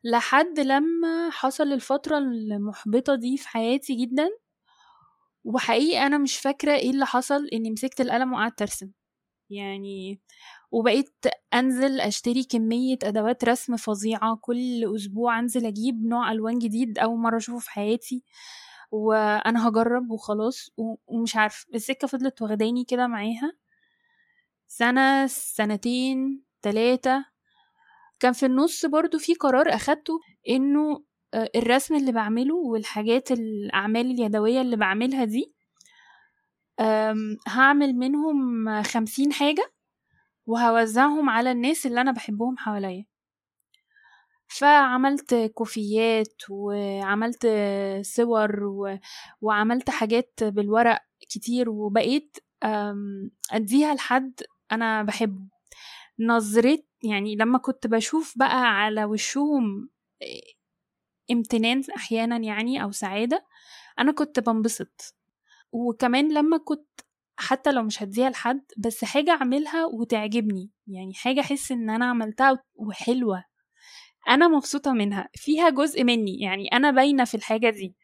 لحد 0.04 0.60
لما 0.60 1.30
حصل 1.30 1.72
الفترة 1.72 2.18
المحبطة 2.18 3.14
دي 3.14 3.36
في 3.36 3.48
حياتي 3.48 3.94
جدا. 3.94 4.28
وحقيقي 5.44 6.06
أنا 6.06 6.18
مش 6.18 6.38
فاكرة 6.38 6.72
إيه 6.74 6.90
اللي 6.90 7.06
حصل 7.06 7.46
إني 7.52 7.70
مسكت 7.70 8.00
القلم 8.00 8.32
وقعدت 8.32 8.62
أرسم. 8.62 8.90
يعني 9.50 10.20
وبقيت 10.70 11.14
أنزل 11.54 12.00
أشتري 12.00 12.44
كمية 12.44 12.98
أدوات 13.04 13.44
رسم 13.44 13.76
فظيعة 13.76 14.36
كل 14.40 14.94
أسبوع 14.96 15.38
أنزل 15.38 15.66
أجيب 15.66 16.06
نوع 16.06 16.32
ألوان 16.32 16.58
جديد 16.58 16.98
أول 16.98 17.18
مرة 17.18 17.36
أشوفه 17.36 17.58
في 17.58 17.70
حياتي 17.70 18.24
وأنا 18.90 19.68
هجرب 19.68 20.10
وخلاص 20.10 20.70
ومش 21.06 21.36
عارف 21.36 21.66
السكة 21.74 22.08
فضلت 22.08 22.42
واخداني 22.42 22.84
كده 22.84 23.06
معاها 23.06 23.52
سنة 24.68 25.26
سنتين 25.26 26.42
تلاتة. 26.62 27.24
كان 28.20 28.32
في 28.32 28.46
النص 28.46 28.86
برضو 28.86 29.18
في 29.18 29.34
قرار 29.34 29.68
أخدته 29.74 30.20
إنه 30.48 31.04
آه، 31.34 31.50
الرسم 31.56 31.94
اللي 31.96 32.12
بعمله 32.12 32.54
والحاجات 32.54 33.32
الأعمال 33.32 34.10
اليدوية 34.10 34.60
اللي 34.60 34.76
بعملها 34.76 35.24
دي 35.24 35.54
هعمل 37.46 37.94
منهم 37.94 38.82
خمسين 38.82 39.32
حاجة 39.32 39.72
وهوزعهم 40.46 41.30
على 41.30 41.52
الناس 41.52 41.86
اللي 41.86 42.00
أنا 42.00 42.12
بحبهم 42.12 42.56
حواليا 42.58 43.06
فعملت 44.48 45.34
كوفيات 45.54 46.42
وعملت 46.50 47.46
صور. 48.02 48.98
وعملت 49.40 49.90
حاجات 49.90 50.34
بالورق 50.42 51.00
كتير 51.20 51.70
وبقيت 51.70 52.36
أديها 53.52 53.94
لحد 53.94 54.40
أنا 54.72 55.02
بحبه 55.02 55.40
نظرت 56.18 56.86
يعني 57.02 57.36
لما 57.36 57.58
كنت 57.58 57.86
بشوف 57.86 58.38
بقى 58.38 58.66
على 58.82 59.04
وشهم 59.04 59.88
امتنان 61.30 61.82
أحيانا 61.96 62.36
يعني 62.36 62.82
أو 62.82 62.90
سعادة 62.90 63.44
أنا 63.98 64.12
كنت 64.12 64.40
بنبسط 64.40 65.14
وكمان 65.72 66.34
لما 66.34 66.58
كنت 66.58 66.88
حتى 67.38 67.72
لو 67.72 67.82
مش 67.82 68.02
هديها 68.02 68.30
لحد 68.30 68.62
بس 68.78 69.04
حاجة 69.04 69.30
أعملها 69.30 69.84
وتعجبني. 69.86 70.70
يعني 70.86 71.14
حاجة 71.14 71.40
أحس 71.40 71.72
إن 71.72 71.90
أنا 71.90 72.04
عملتها 72.06 72.58
وحلوة. 72.74 73.44
أنا 74.28 74.48
مبسوطة 74.48 74.92
منها. 74.92 75.28
فيها 75.34 75.70
جزء 75.70 76.04
مني. 76.04 76.40
يعني 76.40 76.68
أنا 76.72 76.90
باينة 76.90 77.24
في 77.24 77.34
الحاجة 77.36 77.70
دي. 77.70 77.96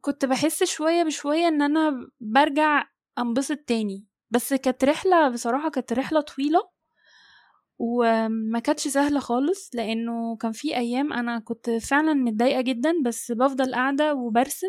كنت 0.00 0.24
بحس 0.24 0.64
شوية 0.64 1.02
بشوية 1.04 1.48
إن 1.48 1.62
أنا 1.62 1.92
برجع 2.20 2.84
أنبسط 3.18 3.56
تاني. 3.58 4.06
بس 4.30 4.54
كانت 4.54 4.84
رحلة 4.84 5.28
بصراحة 5.28 5.70
كانت 5.70 5.92
رحلة 5.92 6.20
طويلة 6.20 6.60
وما 7.78 8.58
كانتش 8.58 8.88
سهلة 8.88 9.20
خالص 9.20 9.70
لأنه 9.74 10.36
كان 10.36 10.52
في 10.52 10.76
أيام 10.76 11.12
أنا 11.12 11.38
كنت 11.38 11.70
فعلا 11.70 12.14
متضايقة 12.14 12.60
جدا 12.60 12.92
بس 13.04 13.32
بفضل 13.32 13.74
قاعدة 13.74 14.14
وبرسم. 14.14 14.68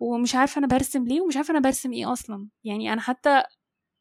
ومش 0.00 0.34
عارفة 0.34 0.58
أنا 0.58 0.66
برسم 0.66 1.04
ليه 1.04 1.20
ومش 1.20 1.36
عارفة 1.36 1.50
أنا 1.52 1.60
برسم 1.60 1.92
إيه 1.92 2.12
أصلا. 2.12 2.48
يعني 2.64 2.92
أنا 2.92 3.00
حتى 3.00 3.42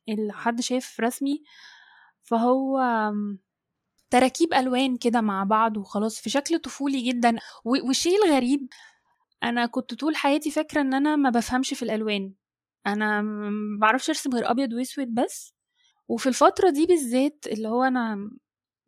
اللي 0.09 0.33
حد 0.33 0.61
شايف 0.61 0.99
رسمي 0.99 1.43
فهو 2.23 2.79
تراكيب 4.09 4.53
ألوان 4.53 4.97
كده 4.97 5.21
مع 5.21 5.43
بعض 5.43 5.77
وخلاص 5.77 6.19
في 6.19 6.29
شكل 6.29 6.59
طفولي 6.59 7.01
جدا. 7.01 7.35
والشيء 7.65 8.25
الغريب 8.25 8.67
أنا 9.43 9.65
كنت 9.65 9.93
طول 9.93 10.15
حياتي 10.15 10.51
فاكرة 10.51 10.81
إن 10.81 10.93
أنا 10.93 11.15
ما 11.15 11.29
بفهمش 11.29 11.73
في 11.73 11.83
الألوان. 11.83 12.33
أنا 12.87 13.21
ما 13.21 13.79
بعرفش 13.81 14.09
أرسم 14.09 14.29
غير 14.33 14.51
أبيض 14.51 14.73
وأسود 14.73 15.13
بس. 15.15 15.53
وفي 16.07 16.29
الفترة 16.29 16.69
دي 16.69 16.85
بالذات 16.85 17.45
اللي 17.47 17.67
هو 17.69 17.83
أنا 17.83 18.31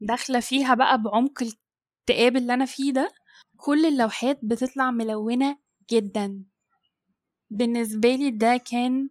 داخلة 0.02 0.40
فيها 0.40 0.74
بقى 0.74 1.02
بعمق 1.02 1.44
الاكتئاب 1.44 2.36
اللي 2.38 2.54
أنا 2.54 2.66
فيه 2.66 2.94
ده 2.94 3.12
كل 3.58 3.86
اللوحات 3.86 4.40
بتطلع 4.44 4.92
ملونة 4.92 5.58
جدا. 5.92 6.44
بالنسبة 7.50 8.16
لي 8.16 8.32
ده 8.32 8.58
كان 8.58 9.10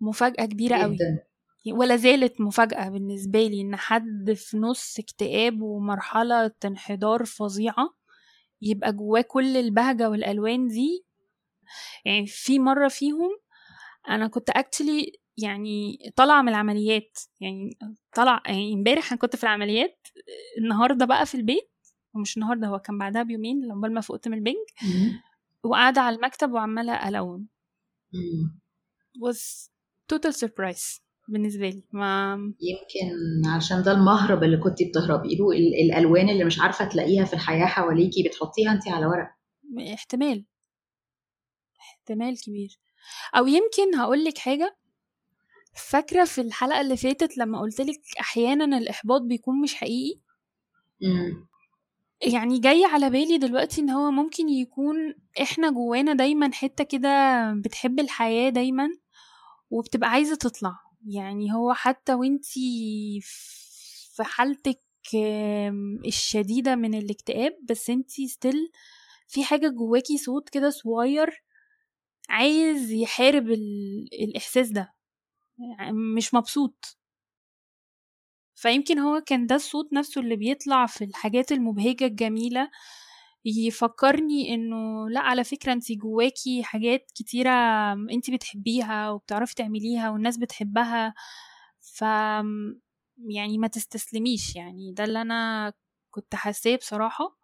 مفاجأة 0.00 0.44
كبيرة 0.44 0.76
قوي 0.76 0.96
ولا 1.72 1.96
زالت 1.96 2.40
مفاجأة 2.40 2.88
بالنسبة 2.88 3.46
لي 3.46 3.60
إن 3.60 3.76
حد 3.76 4.32
في 4.32 4.56
نص 4.58 4.98
اكتئاب 4.98 5.62
ومرحلة 5.62 6.52
انحدار 6.64 7.24
فظيعة 7.24 7.94
يبقى 8.62 8.92
جواه 8.92 9.20
كل 9.20 9.56
البهجة 9.56 10.10
والألوان 10.10 10.68
دي. 10.68 11.04
يعني 12.04 12.26
في 12.26 12.58
مرة 12.58 12.88
فيهم 12.88 13.30
أنا 14.08 14.28
كنت 14.28 14.50
اكتلي 14.50 15.12
يعني 15.36 15.98
طالعة 16.16 16.42
من 16.42 16.48
العمليات. 16.48 17.18
يعني 17.40 17.78
طلع 18.14 18.42
يعني 18.46 18.72
امبارح 18.74 19.12
أنا 19.12 19.20
كنت 19.20 19.36
في 19.36 19.42
العمليات 19.44 20.06
النهاردة 20.58 21.04
بقى 21.06 21.26
في 21.26 21.34
البيت. 21.34 21.70
ومش 22.14 22.36
النهاردة 22.36 22.66
هو 22.66 22.78
كان 22.78 22.98
بعدها 22.98 23.22
بيومين 23.22 23.64
لما 23.64 23.88
ما 23.88 24.00
فقت 24.00 24.28
من 24.28 24.38
البنج. 24.38 24.56
وقاعدة 25.64 26.00
على 26.00 26.16
المكتب 26.16 26.52
وعمالة 26.52 27.08
ألون. 27.08 27.46
Was 29.24 29.70
total 30.12 30.32
surprise 30.32 31.00
بالنسبة 31.28 31.68
لي. 31.68 31.84
ما 31.92 32.34
يمكن 32.60 33.48
عشان 33.48 33.82
ده 33.82 33.92
المهرب 33.92 34.44
اللي 34.44 34.56
كنت 34.56 34.82
بتهربي 34.82 35.36
له 35.36 35.50
الألوان 35.84 36.28
اللي 36.28 36.44
مش 36.44 36.60
عارفة 36.60 36.88
تلاقيها 36.88 37.24
في 37.24 37.32
الحياة 37.32 37.66
حواليكي 37.66 38.28
بتحطيها 38.28 38.72
انت 38.72 38.88
على 38.88 39.06
ورق. 39.06 39.28
احتمال. 39.94 40.44
احتمال 41.80 42.40
كبير. 42.40 42.78
أو 43.34 43.46
يمكن 43.46 43.94
هقولك 43.94 44.38
حاجة. 44.38 44.76
فاكرة 45.90 46.24
في 46.24 46.40
الحلقة 46.40 46.80
اللي 46.80 46.96
فاتت 46.96 47.38
لما 47.38 47.60
قلتلك 47.60 48.00
أحيانا 48.20 48.78
الإحباط 48.78 49.22
بيكون 49.22 49.62
مش 49.62 49.74
حقيقي؟ 49.74 50.20
مم. 51.02 51.46
يعني 52.22 52.58
جاي 52.58 52.84
على 52.84 53.10
بالي 53.10 53.38
دلوقتي 53.38 53.80
إن 53.80 53.90
هو 53.90 54.10
ممكن 54.10 54.48
يكون 54.48 54.96
إحنا 55.42 55.70
جوانا 55.70 56.12
دايما 56.14 56.50
حتة 56.52 56.84
كده 56.84 57.08
بتحب 57.64 58.00
الحياة 58.00 58.50
دايما 58.50 58.88
وبتبقى 59.70 60.10
عايزة 60.10 60.36
تطلع. 60.36 60.76
يعني 61.08 61.54
هو 61.54 61.72
حتى 61.74 62.14
وإنتي 62.14 63.20
في 64.16 64.24
حالتك 64.24 64.82
الشديدة 66.06 66.74
من 66.76 66.94
الاكتئاب 66.94 67.52
بس 67.70 67.90
إنتي 67.90 68.28
ستيل 68.28 68.70
في 69.28 69.44
حاجة 69.44 69.68
جواكي 69.68 70.18
صوت 70.18 70.48
كده 70.48 70.70
صغير 70.70 71.42
عايز 72.28 72.90
يحارب 72.92 73.50
الإحساس 74.22 74.68
ده. 74.70 74.94
يعني 75.58 75.92
مش 76.16 76.34
مبسوط. 76.34 76.98
فيمكن 78.56 78.98
هو 79.00 79.22
كان 79.26 79.46
ده 79.46 79.56
الصوت 79.56 79.94
نفسه 79.94 80.22
اللي 80.22 80.36
بيطلع 80.36 80.86
في 80.86 81.04
الحاجات 81.04 81.52
المبهجة 81.52 82.06
الجميلة 82.06 82.70
يفكرني 83.46 84.54
إنه 84.54 85.08
لأ 85.10 85.20
على 85.20 85.44
فكرة 85.44 85.72
انت 85.72 85.92
جواكي 85.92 86.62
حاجات 86.64 87.12
كتيرة 87.16 87.50
انت 87.94 88.30
بتحبيها 88.30 89.10
وبتعرفي 89.10 89.54
تعمليها 89.54 90.10
والناس 90.10 90.38
بتحبها 90.38 91.14
ف 91.80 92.02
يعني 93.28 93.58
ما 93.58 93.68
تستسلميش 93.68 94.56
يعني. 94.56 94.92
ده 94.92 95.04
اللي 95.04 95.22
أنا 95.22 95.72
كنت 96.10 96.34
حاساه 96.34 96.76
بصراحة 96.76 97.38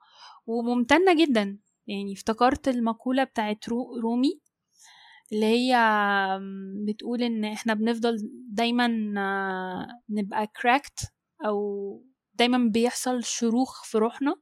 وممتنة 0.46 1.14
جدا. 1.26 1.58
يعني 1.86 2.12
افتكرت 2.12 2.68
المقولة 2.68 3.24
بتاعت 3.24 3.68
رومي 4.02 4.40
اللي 5.32 5.46
هي 5.46 5.76
بتقول 6.88 7.22
إن 7.22 7.44
إحنا 7.44 7.74
بنفضل 7.74 8.16
دايما 8.48 8.86
نبقى 10.08 10.46
كراكت 10.46 11.12
أو 11.46 12.02
دايما 12.34 12.58
بيحصل 12.70 13.24
شروخ 13.24 13.84
في 13.84 13.98
روحنا 13.98 14.34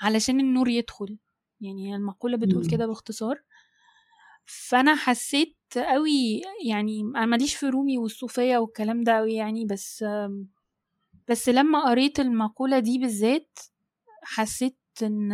علشان 0.00 0.40
النور 0.40 0.68
يدخل. 0.68 1.18
يعني 1.60 1.96
المقولة 1.96 2.36
بتقول 2.36 2.62
كده 2.70 2.86
باختصار. 2.86 3.42
فأنا 4.44 4.94
حسيت 4.94 5.56
قوي 5.76 6.42
يعني 6.66 7.00
أنا 7.00 7.26
ماليش 7.26 7.54
في 7.54 7.66
رومي 7.66 7.98
والصوفية 7.98 8.56
والكلام 8.58 9.02
ده 9.04 9.12
قوي 9.16 9.34
يعني 9.34 9.64
بس 9.64 10.04
بس 11.28 11.48
لما 11.48 11.84
قريت 11.90 12.20
المقولة 12.20 12.78
دي 12.78 12.98
بالذات 12.98 13.58
حسيت 14.22 14.78
إن 15.02 15.28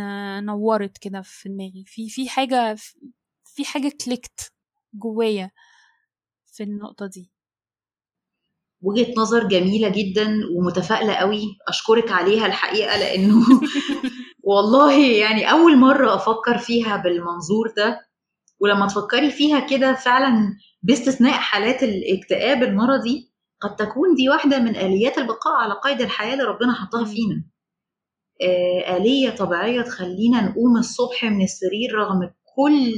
نورت 0.45 0.97
كده 0.97 1.21
في 1.21 1.49
دماغي. 1.49 1.83
في 1.87 2.09
في 2.09 2.29
حاجة 2.29 2.75
في 3.45 3.65
حاجة 3.65 3.91
كليكت 4.05 4.52
جوايا 4.93 5.51
في 6.45 6.63
النقطة 6.63 7.05
دي. 7.07 7.31
وجهة 8.81 9.13
نظر 9.17 9.47
جميلة 9.47 9.89
جدا 9.89 10.39
ومتفائلة 10.57 11.13
قوي. 11.13 11.57
أشكرك 11.67 12.11
عليها 12.11 12.45
الحقيقة 12.45 12.97
لأنه 12.97 13.35
والله 14.43 15.07
يعني 15.17 15.51
أول 15.51 15.77
مرة 15.77 16.15
أفكر 16.15 16.57
فيها 16.57 16.97
بالمنظور 16.97 17.73
ده. 17.77 17.99
ولما 18.59 18.87
تفكري 18.87 19.31
فيها 19.31 19.59
كده 19.59 19.93
فعلا 19.93 20.57
باستثناء 20.83 21.33
حالات 21.33 21.83
الاكتئاب 21.83 22.63
المرضي 22.63 23.33
قد 23.61 23.75
تكون 23.75 24.15
دي 24.15 24.29
واحدة 24.29 24.59
من 24.59 24.75
آليات 24.75 25.17
البقاء 25.17 25.53
على 25.61 25.73
قيد 25.83 26.01
الحياة 26.01 26.33
اللي 26.33 26.43
ربنا 26.43 26.73
حطها 26.73 27.05
فينا. 27.05 27.45
آه 28.41 28.97
آلية 28.97 29.29
طبيعية 29.29 29.81
تخلينا 29.81 30.41
نقوم 30.41 30.77
الصبح 30.77 31.23
من 31.25 31.43
السرير 31.43 31.93
رغم 31.95 32.19
كل 32.55 32.93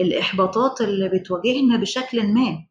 الإحباطات 0.00 0.80
اللي 0.80 1.08
بتواجهنا 1.08 1.76
بشكل 1.76 2.26
ما. 2.34 2.66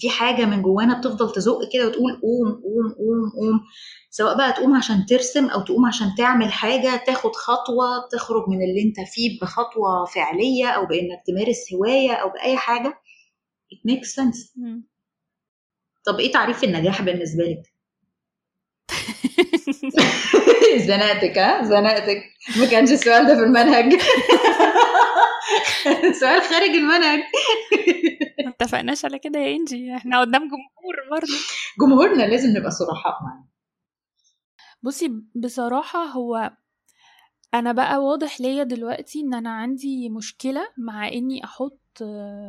في 0.00 0.10
حاجة 0.10 0.44
من 0.44 0.62
جوانا 0.62 0.98
بتفضل 0.98 1.32
تزق 1.32 1.58
كده 1.72 1.86
وتقول 1.86 2.12
قوم 2.12 2.48
قوم 2.52 2.92
قوم 2.98 3.30
قوم. 3.36 3.60
سواء 4.10 4.36
بقى 4.36 4.52
تقوم 4.52 4.74
عشان 4.76 5.06
ترسم 5.06 5.46
أو 5.46 5.60
تقوم 5.60 5.86
عشان 5.86 6.06
تعمل 6.18 6.52
حاجة 6.52 6.96
تاخد 7.06 7.36
خطوة 7.36 8.08
تخرج 8.12 8.48
من 8.48 8.56
اللي 8.62 8.82
أنت 8.82 9.08
فيه 9.12 9.38
بخطوة 9.42 10.04
فعلية 10.14 10.66
أو 10.68 10.86
بإنك 10.86 11.22
تمارس 11.26 11.72
هواية 11.74 12.12
أو 12.12 12.28
بأي 12.30 12.56
حاجة. 12.56 13.00
It 13.74 13.90
makes 13.92 14.08
sense. 14.08 14.56
طب 16.06 16.20
إيه 16.20 16.32
تعريف 16.32 16.64
النجاح 16.64 17.02
بالنسبة 17.02 17.44
لك؟ 17.44 17.62
زنقتك 20.88 21.38
ها؟ 21.38 21.62
زنقتك. 21.62 22.22
ما 22.58 22.66
كانش 22.66 22.90
السؤال 22.92 23.26
ده 23.26 23.34
في 23.34 23.42
المنهج. 23.42 23.92
سؤال 26.20 26.42
خارج 26.42 26.70
المنهج. 26.70 27.18
ما 28.44 28.50
اتفقناش 28.50 29.04
على 29.04 29.18
كده 29.18 29.38
يا 29.40 29.56
إنجي. 29.56 29.96
إحنا 29.96 30.20
قدام 30.20 30.42
جمهور 30.42 30.96
برضه. 31.10 31.32
جمهورنا 31.80 32.22
لازم 32.22 32.48
نبقى 32.56 32.70
صرحاء 32.70 33.12
معاه 33.22 33.48
بصي 34.82 35.10
بصراحة 35.34 36.04
هو 36.04 36.50
أنا 37.54 37.72
بقى 37.72 37.98
واضح 37.98 38.40
ليا 38.40 38.62
دلوقتي 38.62 39.20
إن 39.20 39.34
أنا 39.34 39.50
عندي 39.50 40.08
مشكلة 40.08 40.68
مع 40.78 41.08
إني 41.08 41.44
أحط 41.44 41.80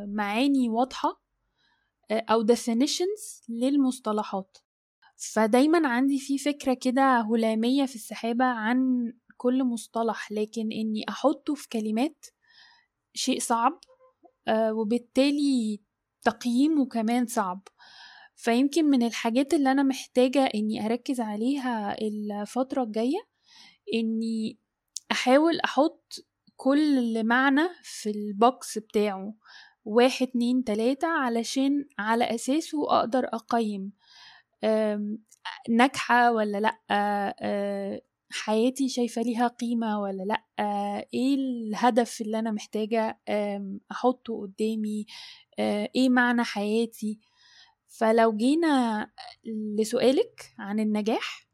معاني 0.08 0.70
واضحة 0.70 1.22
أو 2.12 2.46
definitions 2.48 3.50
للمصطلحات. 3.50 4.58
فدايما 5.34 5.88
عندي 5.88 6.20
في 6.20 6.38
فكرة 6.38 6.74
كده 6.82 7.22
هلامية 7.22 7.86
في 7.86 7.96
السحابة 7.96 8.46
عن 8.46 9.12
كل 9.38 9.64
مصطلح 9.64 10.32
لكن 10.32 10.62
إني 10.72 11.06
أحطه 11.10 11.56
في 11.56 11.70
كلمات 11.70 12.26
شيء 13.14 13.40
صعب 13.40 13.80
آه 14.48 14.74
وبالتالي 14.74 15.82
تقييمه 16.22 16.86
كمان 16.86 17.26
صعب. 17.26 17.68
فيمكن 18.36 18.86
من 18.86 19.04
الحاجات 19.04 19.54
اللي 19.54 19.72
أنا 19.72 19.84
محتاجة 19.84 20.46
إني 20.56 20.86
أركز 20.86 21.20
عليها 21.22 21.96
الفترة 22.02 22.84
الجاية 22.84 23.28
إني 23.94 24.58
أحاول 25.12 25.60
أحط 25.60 26.14
كل 26.56 27.24
معنى 27.24 27.70
في 27.84 28.10
البوكس 28.10 28.78
بتاعه 28.78 29.34
واحد 29.86 30.28
اتنين 30.28 30.64
تلاتة 30.64 31.08
علشان 31.08 31.86
على 32.00 32.36
أساسه 32.36 33.00
أقدر 33.00 33.26
أقيم. 33.34 33.92
ناجحة 35.70 36.32
ولا 36.32 36.58
لأ؟ 36.58 36.80
حياتي 38.32 38.90
شايفة 38.90 39.22
ليها 39.22 39.48
قيمة 39.48 40.02
ولا 40.02 40.24
لأ؟ 40.24 40.44
إيه 41.14 41.36
الهدف 41.36 42.22
اللي 42.22 42.40
أنا 42.40 42.52
محتاجة 42.52 43.20
أحطه 43.92 44.42
قدامي؟ 44.42 45.06
إيه 45.60 46.10
معنى 46.10 46.44
حياتي؟ 46.44 47.20
فلو 47.88 48.38
جينا 48.38 49.08
لسؤالك 49.80 50.54
عن 50.60 50.80
النجاح 50.80 51.48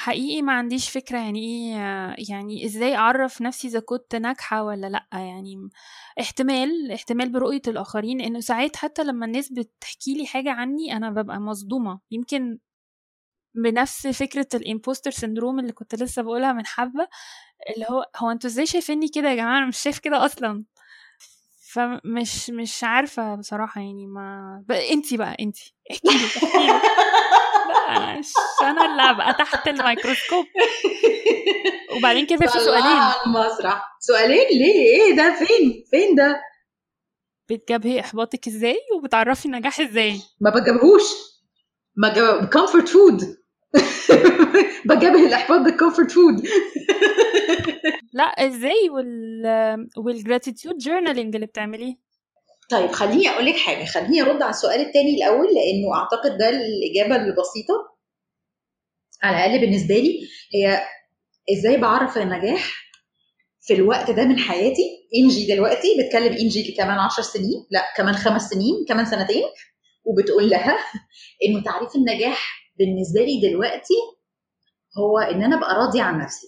حقيقي 0.00 0.42
ما 0.42 0.52
عنديش 0.52 0.90
فكرة 0.90 1.18
يعني 1.18 1.38
إيه 1.38 1.74
يعني 2.30 2.64
إزاي 2.64 2.96
أعرف 2.96 3.42
نفسي 3.42 3.68
إذا 3.68 3.80
كنت 3.80 4.16
ناجحة 4.16 4.64
ولا 4.64 4.86
لأ؟ 4.86 5.06
يعني 5.12 5.68
احتمال 6.20 6.92
احتمال 6.92 7.32
برؤية 7.32 7.62
الآخرين 7.68 8.20
إنه 8.20 8.40
ساعات 8.40 8.76
حتى 8.76 9.04
لما 9.04 9.26
الناس 9.26 9.52
بتحكي 9.52 10.14
لي 10.14 10.26
حاجة 10.26 10.50
عني 10.50 10.96
أنا 10.96 11.10
ببقى 11.10 11.40
مصدومة. 11.40 12.00
يمكن 12.10 12.58
بنفس 13.54 14.06
فكرة 14.06 14.46
ال 14.54 14.60
impostor 14.60 15.10
syndrome 15.10 15.58
اللي 15.58 15.72
كنت 15.72 15.94
لسه 15.94 16.22
بقولها 16.22 16.52
من 16.52 16.66
حبة 16.66 17.08
اللي 17.74 17.86
هو 17.90 18.04
هو 18.16 18.30
أنتوا 18.30 18.50
إزاي 18.50 18.66
شايفيني 18.66 19.08
كده 19.08 19.28
يا 19.30 19.34
جماعة؟ 19.34 19.58
أنا 19.58 19.66
مش 19.66 19.78
شايف 19.78 19.98
كده 19.98 20.24
أصلا. 20.24 20.64
فمش 21.72 22.50
مش 22.50 22.84
عارفة 22.84 23.34
بصراحة 23.34 23.80
يعني 23.80 24.06
ما 24.06 24.64
ب... 24.68 24.72
انتي 24.72 25.16
بقى 25.16 25.36
انتي. 25.40 25.74
احكي 25.90 26.08
لي 26.08 26.24
احكي 26.26 26.46
لي. 26.58 26.80
لا 27.68 28.18
مش 28.18 28.32
أنا 28.62 28.84
اللي 28.86 29.02
ابقى 29.02 29.34
تحت 29.34 29.68
الميكروسكوب. 29.68 30.44
وبعدين 31.96 32.26
كده 32.26 32.46
في 32.46 32.58
سؤالين. 32.58 32.86
على 32.86 33.14
المسرح. 33.26 33.96
سؤالين 34.00 34.46
ليه؟ 34.48 35.02
إيه 35.02 35.16
ده؟ 35.16 35.34
فين؟ 35.34 35.84
فين 35.90 36.14
ده؟ 36.14 36.42
بتجابهي 37.50 38.00
إحباطك 38.00 38.48
إزاي؟ 38.48 38.78
وبتعرفي 38.96 39.46
النجاح 39.46 39.80
إزاي؟ 39.80 40.20
ما 40.40 40.50
بجابهوش. 40.50 41.02
ما 41.96 42.14
comfort 42.52 42.88
food 42.88 43.41
بجابه 44.88 45.26
الإحباط 45.26 45.60
بال 45.60 45.71
comfort 45.71 46.10
food 46.10 46.34
لا 48.12 48.24
إزاي 48.24 48.90
وال 48.90 49.88
وال 49.96 50.11
gratitude 50.11 50.78
journaling 50.78 51.34
اللي 51.34 51.46
بتعمليه؟ 51.46 51.94
طيب 52.70 52.90
خليني 52.90 53.28
أقول 53.28 53.46
لك 53.46 53.56
حاجة. 53.56 53.84
خليني 53.84 54.22
أرد 54.22 54.42
على 54.42 54.50
السؤال 54.50 54.80
الثاني 54.80 55.14
الأول 55.14 55.46
لأنه 55.46 55.94
أعتقد 55.94 56.38
ده 56.38 56.48
الإجابة 56.48 57.16
البسيطة. 57.16 57.96
على 59.22 59.36
الأقل 59.36 59.60
بالنسبة 59.60 59.94
لي 59.94 60.20
هي 60.54 60.80
إزاي 61.52 61.76
بعرف 61.76 62.18
النجاح 62.18 62.72
في 63.60 63.74
الوقت 63.74 64.10
ده 64.10 64.24
من 64.24 64.38
حياتي؟ 64.38 64.82
إنجي 65.16 65.54
دلوقتي 65.54 65.88
بتكلم 66.00 66.32
إنجي 66.32 66.74
كمان 66.78 66.98
عشر 66.98 67.22
سنين 67.22 67.66
لا 67.70 67.82
كمان 67.96 68.14
خمس 68.14 68.42
سنين 68.42 68.84
كمان 68.88 69.04
سنتين 69.04 69.44
وبتقول 70.04 70.50
لها 70.50 70.78
إنه 71.48 71.62
تعريف 71.62 71.96
النجاح 71.96 72.61
بالنسبة 72.78 73.20
لي 73.20 73.50
دلوقتي 73.50 73.94
هو 74.98 75.18
إن 75.18 75.42
أنا 75.42 75.56
أبقى 75.58 75.74
راضية 75.74 76.02
عن 76.02 76.18
نفسي. 76.20 76.46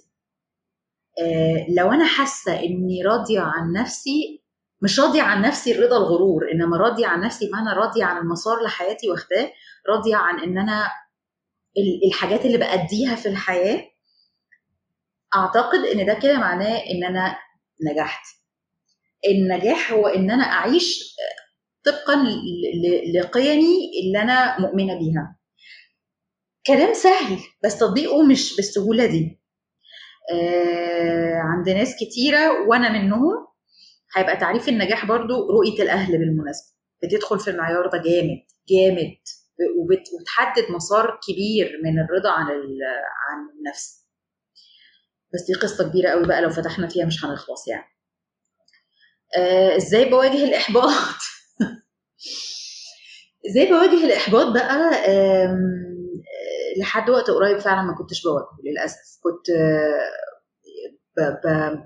آه 1.22 1.66
لو 1.78 1.92
أنا 1.92 2.06
حاسة 2.06 2.60
إني 2.60 3.02
راضية 3.02 3.40
عن 3.40 3.72
نفسي 3.72 4.44
مش 4.82 5.00
راضية 5.00 5.22
عن 5.22 5.42
نفسي 5.42 5.72
الرضا 5.72 5.96
الغرور 5.96 6.42
إنما 6.52 6.76
راضية 6.76 7.06
عن 7.06 7.20
نفسي 7.20 7.46
بمعنى 7.48 7.68
راضية 7.80 8.04
عن 8.04 8.16
المسار 8.16 8.62
لحياتي 8.64 9.10
واخداه 9.10 9.52
راضية 9.88 10.16
عن 10.16 10.40
إن 10.40 10.58
أنا 10.58 10.90
الحاجات 12.08 12.44
اللي 12.46 12.58
بأديها 12.58 13.14
في 13.14 13.28
الحياة 13.28 13.84
أعتقد 15.36 15.78
إن 15.94 16.06
ده 16.06 16.14
كده 16.14 16.38
معناه 16.38 16.76
إن 16.76 17.04
أنا 17.04 17.36
نجحت. 17.90 18.24
النجاح 19.28 19.92
هو 19.92 20.06
إن 20.06 20.30
أنا 20.30 20.44
أعيش 20.44 21.16
طبقا 21.84 22.22
لقيمي 23.14 23.76
اللي 24.02 24.22
أنا 24.22 24.60
مؤمنة 24.60 24.98
بيها. 24.98 25.36
كلام 26.66 26.94
سهل 26.94 27.38
بس 27.64 27.78
تطبيقه 27.78 28.22
مش 28.22 28.56
بالسهولة 28.56 29.06
دي. 29.06 29.40
آه 30.32 31.34
عند 31.38 31.68
ناس 31.68 31.94
كتيرة 32.00 32.68
وأنا 32.68 32.88
منهم 32.92 33.46
هيبقى 34.16 34.36
تعريف 34.36 34.68
النجاح 34.68 35.06
برضو 35.06 35.34
رؤية 35.50 35.82
الأهل 35.82 36.18
بالمناسبة. 36.18 36.74
بتدخل 37.02 37.40
في 37.40 37.50
المعيار 37.50 37.86
ده 37.86 37.98
جامد 37.98 38.42
جامد 38.68 39.16
وبتحدد 39.78 40.70
مسار 40.70 41.20
كبير 41.28 41.80
من 41.84 41.98
الرضا 42.00 42.30
عن 42.30 42.46
عن 42.46 43.38
النفس. 43.58 44.04
بس 45.34 45.42
دي 45.46 45.54
قصة 45.54 45.88
كبيرة 45.90 46.10
قوي 46.10 46.26
بقى 46.26 46.42
لو 46.42 46.50
فتحنا 46.50 46.88
فيها 46.88 47.06
مش 47.06 47.24
هنخلص 47.24 47.68
يعني. 47.68 47.94
آه 49.38 49.76
إزاي 49.76 50.04
بواجه 50.10 50.44
الإحباط؟ 50.44 50.90
إزاي 53.50 53.66
بواجه 53.68 54.04
الإحباط 54.04 54.46
بقى؟ 54.54 54.90
لحد 56.78 57.10
وقت 57.10 57.30
قريب 57.30 57.58
فعلا 57.58 57.82
ما 57.82 57.94
كنتش 57.98 58.22
بواجهه 58.22 58.58
للأسف. 58.64 59.20
كنت 59.22 59.56
ب... 61.16 61.20
ب... 61.20 61.78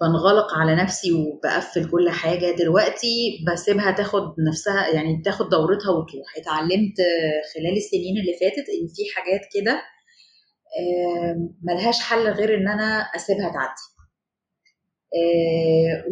بنغلق 0.00 0.54
على 0.54 0.74
نفسي 0.74 1.12
وبقفل 1.12 1.90
كل 1.90 2.10
حاجة. 2.10 2.50
دلوقتي 2.58 3.44
بسيبها 3.52 3.90
تاخد 3.90 4.34
نفسها 4.48 4.88
يعني 4.88 5.22
تاخد 5.24 5.48
دورتها 5.48 5.90
وتروح. 5.90 6.36
اتعلمت 6.36 6.96
خلال 7.54 7.76
السنين 7.76 8.16
اللي 8.20 8.32
فاتت 8.32 8.68
إن 8.68 8.88
في 8.96 9.02
حاجات 9.16 9.40
كده 9.54 9.82
ملهاش 11.62 12.00
حل 12.00 12.28
غير 12.28 12.54
إن 12.56 12.68
أنا 12.68 13.00
أسيبها 13.16 13.48
تعدي. 13.48 13.82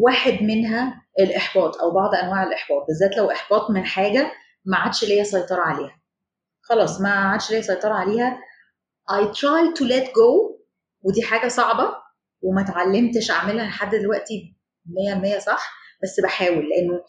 واحد 0.02 0.42
منها 0.42 1.02
الإحباط 1.20 1.76
أو 1.76 1.90
بعض 1.94 2.14
أنواع 2.14 2.42
الإحباط. 2.42 2.86
بالذات 2.88 3.16
لو 3.16 3.30
إحباط 3.30 3.70
من 3.70 3.84
حاجة 3.84 4.32
ما 4.64 4.76
عادش 4.76 5.04
ليا 5.04 5.22
سيطرة 5.22 5.60
عليها. 5.60 5.97
خلاص 6.68 7.00
ما 7.00 7.08
عادش 7.10 7.50
ليا 7.50 7.60
سيطرة 7.60 7.94
عليها. 7.94 8.38
I 9.10 9.24
try 9.24 9.78
to 9.78 9.84
let 9.84 10.06
go 10.06 10.58
ودي 11.02 11.22
حاجة 11.22 11.48
صعبة 11.48 11.88
وما 12.42 12.62
اتعلمتش 12.62 13.30
أعملها 13.30 13.66
لحد 13.66 13.94
دلوقتي 13.94 14.56
100% 14.86 15.38
صح 15.38 15.70
بس 16.02 16.20
بحاول 16.24 16.68
لأنه 16.68 17.00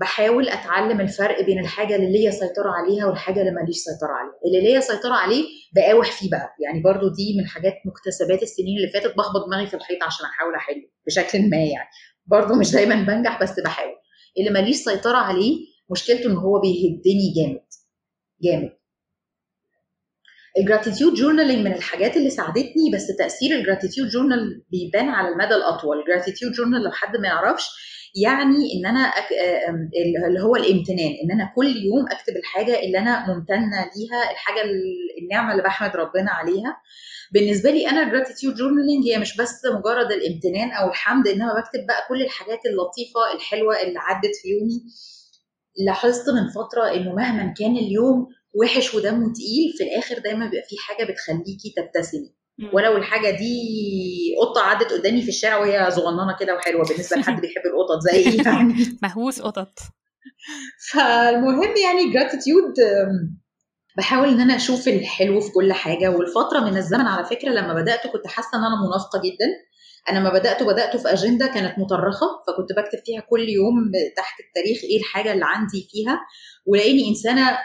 بحاول 0.00 0.48
أتعلم 0.48 1.00
الفرق 1.00 1.40
بين 1.44 1.58
الحاجة 1.58 1.96
اللي 1.96 2.12
ليا 2.12 2.30
سيطرة 2.30 2.70
عليها 2.70 3.06
والحاجة 3.06 3.40
اللي 3.40 3.50
ماليش 3.50 3.76
سيطرة 3.76 4.12
عليها. 4.12 4.34
اللي 4.46 4.60
ليا 4.60 4.80
سيطرة 4.80 5.14
عليه 5.14 5.44
بقاوح 5.74 6.12
فيه 6.12 6.30
بقى. 6.30 6.54
يعني 6.64 6.82
برضو 6.82 7.08
دي 7.08 7.36
من 7.38 7.46
حاجات 7.46 7.74
مكتسبات 7.86 8.42
السنين 8.42 8.76
اللي 8.78 8.92
فاتت 8.92 9.16
بخبط 9.16 9.46
دماغي 9.46 9.66
في 9.66 9.74
الحيط 9.74 10.02
عشان 10.02 10.26
أحاول 10.26 10.54
احله 10.54 10.82
بشكل 11.06 11.50
ما 11.50 11.56
يعني. 11.56 11.88
برضو 12.26 12.54
مش 12.54 12.72
دايما 12.72 12.94
بنجح 12.94 13.42
بس 13.42 13.60
بحاول. 13.60 13.96
اللي 14.38 14.50
ماليش 14.50 14.76
سيطرة 14.76 15.16
عليه 15.18 15.56
مشكلته 15.90 16.26
إن 16.30 16.36
هو 16.36 16.60
بيهدني 16.60 17.32
جامد. 17.36 17.66
جامد. 18.42 18.79
ال 20.58 20.64
gratitude 20.64 21.14
journaling 21.14 21.66
من 21.66 21.72
الحاجات 21.72 22.16
اللي 22.16 22.30
ساعدتني 22.30 22.90
بس 22.94 23.06
تأثير 23.18 23.56
ال 23.58 23.63
gratitude 23.63 24.08
journal 24.08 24.62
بيبان 24.70 25.08
على 25.08 25.28
المدى 25.28 25.54
الأطول. 25.54 26.00
ال 26.00 26.05
gratitude 26.05 26.52
journal 26.52 26.82
لو 26.82 26.90
حد 26.90 27.16
ما 27.16 27.28
يعرفش 27.28 27.68
يعني 28.24 28.56
إن 28.74 28.86
أنا 28.86 29.00
أك... 29.00 29.28
اللي 30.28 30.40
هو 30.40 30.56
الامتنان 30.56 31.12
إن 31.24 31.30
أنا 31.32 31.52
كل 31.56 31.66
يوم 31.66 32.06
أكتب 32.10 32.36
الحاجة 32.36 32.80
اللي 32.82 32.98
أنا 32.98 33.26
ممتنة 33.34 33.90
ليها 33.96 34.30
الحاجة 34.30 34.62
النعمة 35.22 35.52
اللي 35.52 35.62
بحمد 35.62 35.96
ربنا 35.96 36.30
عليها. 36.30 36.76
بالنسبة 37.32 37.70
لي 37.70 37.88
أنا 37.90 38.02
ال 38.02 38.07
gratitude 38.07 38.54
journaling 38.54 39.04
هي 39.06 39.18
مش 39.18 39.36
بس 39.36 39.60
مجرد 39.66 40.12
الامتنان 40.12 40.72
أو 40.72 40.88
الحمد 40.88 41.28
إنما 41.28 41.52
بكتب 41.60 41.86
بقى 41.88 42.06
كل 42.08 42.22
الحاجات 42.22 42.60
اللطيفة 42.66 43.20
الحلوة 43.36 43.82
اللي 43.82 43.98
عدت 43.98 44.36
في 44.42 44.48
يومي. 44.48 44.82
لاحظت 45.86 46.28
من 46.30 46.48
فترة 46.48 46.94
إنه 46.94 47.14
مهما 47.14 47.54
كان 47.58 47.76
اليوم 47.76 48.26
وحش 48.54 48.94
ودمه 48.94 49.32
تقيل 49.32 49.72
في 49.78 49.84
الآخر 49.84 50.18
دايما 50.18 50.44
بيبقى 50.46 50.66
في 50.68 50.76
حاجة 50.78 51.04
بتخليكي 51.12 51.74
تبتسمي. 51.76 52.34
ولو 52.72 52.96
الحاجة 52.96 53.30
دي 53.30 53.54
قطة 54.40 54.60
عدت 54.62 54.92
قدامي 54.92 55.22
في 55.22 55.28
الشارع 55.28 55.56
وهي 55.58 55.90
صغننة 55.90 56.36
كده 56.40 56.54
وحلوة 56.54 56.84
بالنسبة 56.84 57.16
لحد 57.16 57.40
بيحب 57.40 57.62
القطط 57.66 58.00
زي 58.12 58.42
يعني. 58.50 58.74
مهووس 59.02 59.40
قطط. 59.40 59.78
فالمهم 60.92 61.74
يعني 61.76 62.12
gratitude 62.12 62.74
بحاول 63.98 64.28
إن 64.28 64.40
أنا 64.40 64.56
أشوف 64.56 64.88
الحلو 64.88 65.40
في 65.40 65.52
كل 65.52 65.72
حاجة. 65.72 66.10
والفترة 66.10 66.60
من 66.60 66.76
الزمن 66.76 67.06
على 67.06 67.24
فكرة 67.24 67.48
لما 67.50 67.74
بدأت 67.74 68.06
كنت 68.06 68.26
حاسة 68.26 68.48
إن 68.54 68.64
أنا 68.64 68.86
منافقة 68.88 69.18
جدا. 69.18 69.46
أنا 70.10 70.20
ما 70.20 70.32
بداته 70.38 70.66
بداته 70.66 70.98
في 70.98 71.12
أجندة 71.12 71.46
كانت 71.46 71.78
مطرخه 71.78 72.26
فكنت 72.46 72.72
بكتب 72.78 72.98
فيها 73.06 73.20
كل 73.30 73.48
يوم 73.48 73.74
تحت 74.16 74.40
التاريخ 74.40 74.78
إيه 74.84 74.98
الحاجة 74.98 75.32
اللي 75.32 75.44
عندي 75.44 75.88
فيها. 75.90 76.20
ولاني 76.66 77.08
إنسانة 77.08 77.58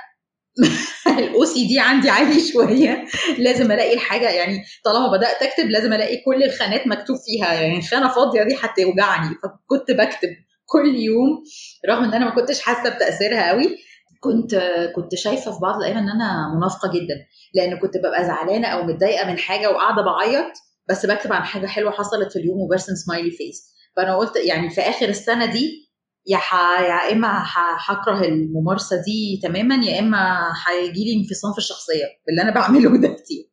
الاو 1.20 1.46
سي 1.46 1.68
دي 1.68 1.80
عندي 1.80 2.10
عالي 2.10 2.40
شوية. 2.40 3.06
لازم 3.38 3.72
ألاقي 3.72 3.94
الحاجة 3.94 4.30
يعني 4.30 4.64
طالما 4.86 5.18
بدأت 5.18 5.42
أكتب 5.44 5.70
لازم 5.70 5.94
ألاقي 5.94 6.18
كل 6.18 6.44
الخانات 6.44 6.88
مكتوب 6.88 7.18
فيها. 7.26 7.54
يعني 7.54 7.82
خانه 7.82 8.08
فاضية 8.16 8.44
دي 8.44 8.56
هتوجعني. 8.62 9.30
فكنت 9.44 9.92
بكتب 9.92 10.30
كل 10.66 10.96
يوم 10.96 11.44
رغم 11.90 12.04
إن 12.04 12.14
أنا 12.14 12.26
ما 12.26 12.36
كنتش 12.36 12.62
حاسة 12.62 12.90
بتأثيرها 12.96 13.50
قوي. 13.50 13.78
كنت 14.20 14.56
كنت 14.96 15.16
شايفة 15.16 15.52
في 15.52 15.60
بعض 15.62 15.76
الأيام 15.76 15.98
إن 15.98 16.10
أنا 16.10 16.56
منافقة 16.58 16.92
جدا. 16.92 17.16
لأن 17.54 17.80
كنت 17.80 17.98
ببقى 17.98 18.26
زعلانة 18.26 18.68
أو 18.68 18.84
متضايقة 18.84 19.28
من 19.32 19.38
حاجة 19.38 19.70
وقاعدة 19.72 20.02
بعيط 20.02 20.52
بس 20.90 21.06
بكتب 21.06 21.34
عن 21.34 21.44
حاجة 21.44 21.68
حلوة 21.68 21.92
حصلت 21.92 22.32
في 22.32 22.40
اليوم 22.40 22.60
وبرسم 22.60 22.96
سمايلي 22.96 23.32
فيس 23.32 23.76
فأنا 23.98 24.18
قلت 24.18 24.36
يعني 24.36 24.70
في 24.70 24.82
آخر 24.82 25.10
السنة 25.10 25.46
دي 25.46 25.85
يا 26.28 26.38
ح... 26.38 26.54
يا 26.82 27.12
إما 27.12 27.44
هكره 27.88 28.26
الممارسة 28.26 28.96
دي 29.06 29.40
تماما 29.44 29.86
يا 29.86 30.00
إما 30.00 30.54
هيجي 30.68 31.04
لي 31.06 31.20
انفصام 31.22 31.52
في 31.52 31.58
الشخصية 31.58 32.06
باللي 32.28 32.42
أنا 32.42 32.52
بعمله 32.52 32.98
ده 32.98 33.08
كتير. 33.08 33.46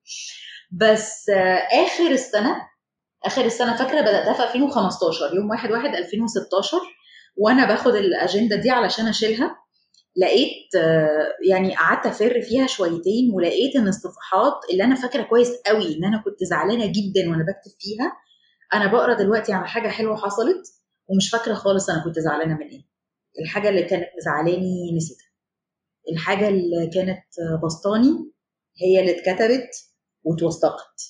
بس 0.73 1.31
آخر 1.85 2.11
السنة 2.11 2.57
آخر 3.25 3.45
السنة 3.45 3.77
فاكرة 3.77 4.01
بدأتها 4.01 4.35
في 4.35 4.43
2015 4.43 5.35
يوم 5.35 5.51
1 5.51 5.71
1 5.71 5.95
2016 5.95 6.79
وأنا 7.37 7.67
باخد 7.67 7.95
الأجندة 7.95 8.57
دي 8.57 8.71
علشان 8.71 9.07
أشيلها 9.09 9.57
لقيت 10.17 10.69
يعني 11.49 11.77
قعدت 11.77 12.07
أفر 12.07 12.41
فيها 12.43 12.67
شويتين 12.67 13.31
ولقيت 13.35 13.77
إن 13.77 13.89
الصفحات 13.89 14.61
اللي 14.73 14.85
أنا 14.85 14.95
فاكرة 14.95 15.23
كويس 15.23 15.51
قوي 15.67 15.97
إن 15.99 16.05
أنا 16.05 16.23
كنت 16.25 16.45
زعلانة 16.45 16.87
جدا 16.87 17.31
وأنا 17.31 17.43
بكتب 17.43 17.77
فيها 17.81 18.13
أنا 18.75 18.93
بقرأ 18.93 19.15
دلوقتي 19.15 19.53
عن 19.53 19.67
حاجة 19.67 19.89
حلوة 19.89 20.17
حصلت 20.17 20.63
ومش 21.09 21.31
فاكرة 21.31 21.55
خالص 21.55 21.91
أنا 21.91 22.05
كنت 22.05 22.19
زعلانة 22.19 22.55
من 22.55 22.67
إيه. 22.67 22.83
الحاجة 23.43 23.69
اللي 23.69 23.83
كانت 23.83 24.07
مزعلاني 24.19 24.97
نسيتها. 24.97 25.27
الحاجة 26.13 26.49
اللي 26.49 26.91
كانت 26.95 27.25
بسطاني 27.65 28.33
هي 28.83 29.01
اللي 29.01 29.19
اتكتبت 29.19 29.71
واتوثقت. 30.25 31.01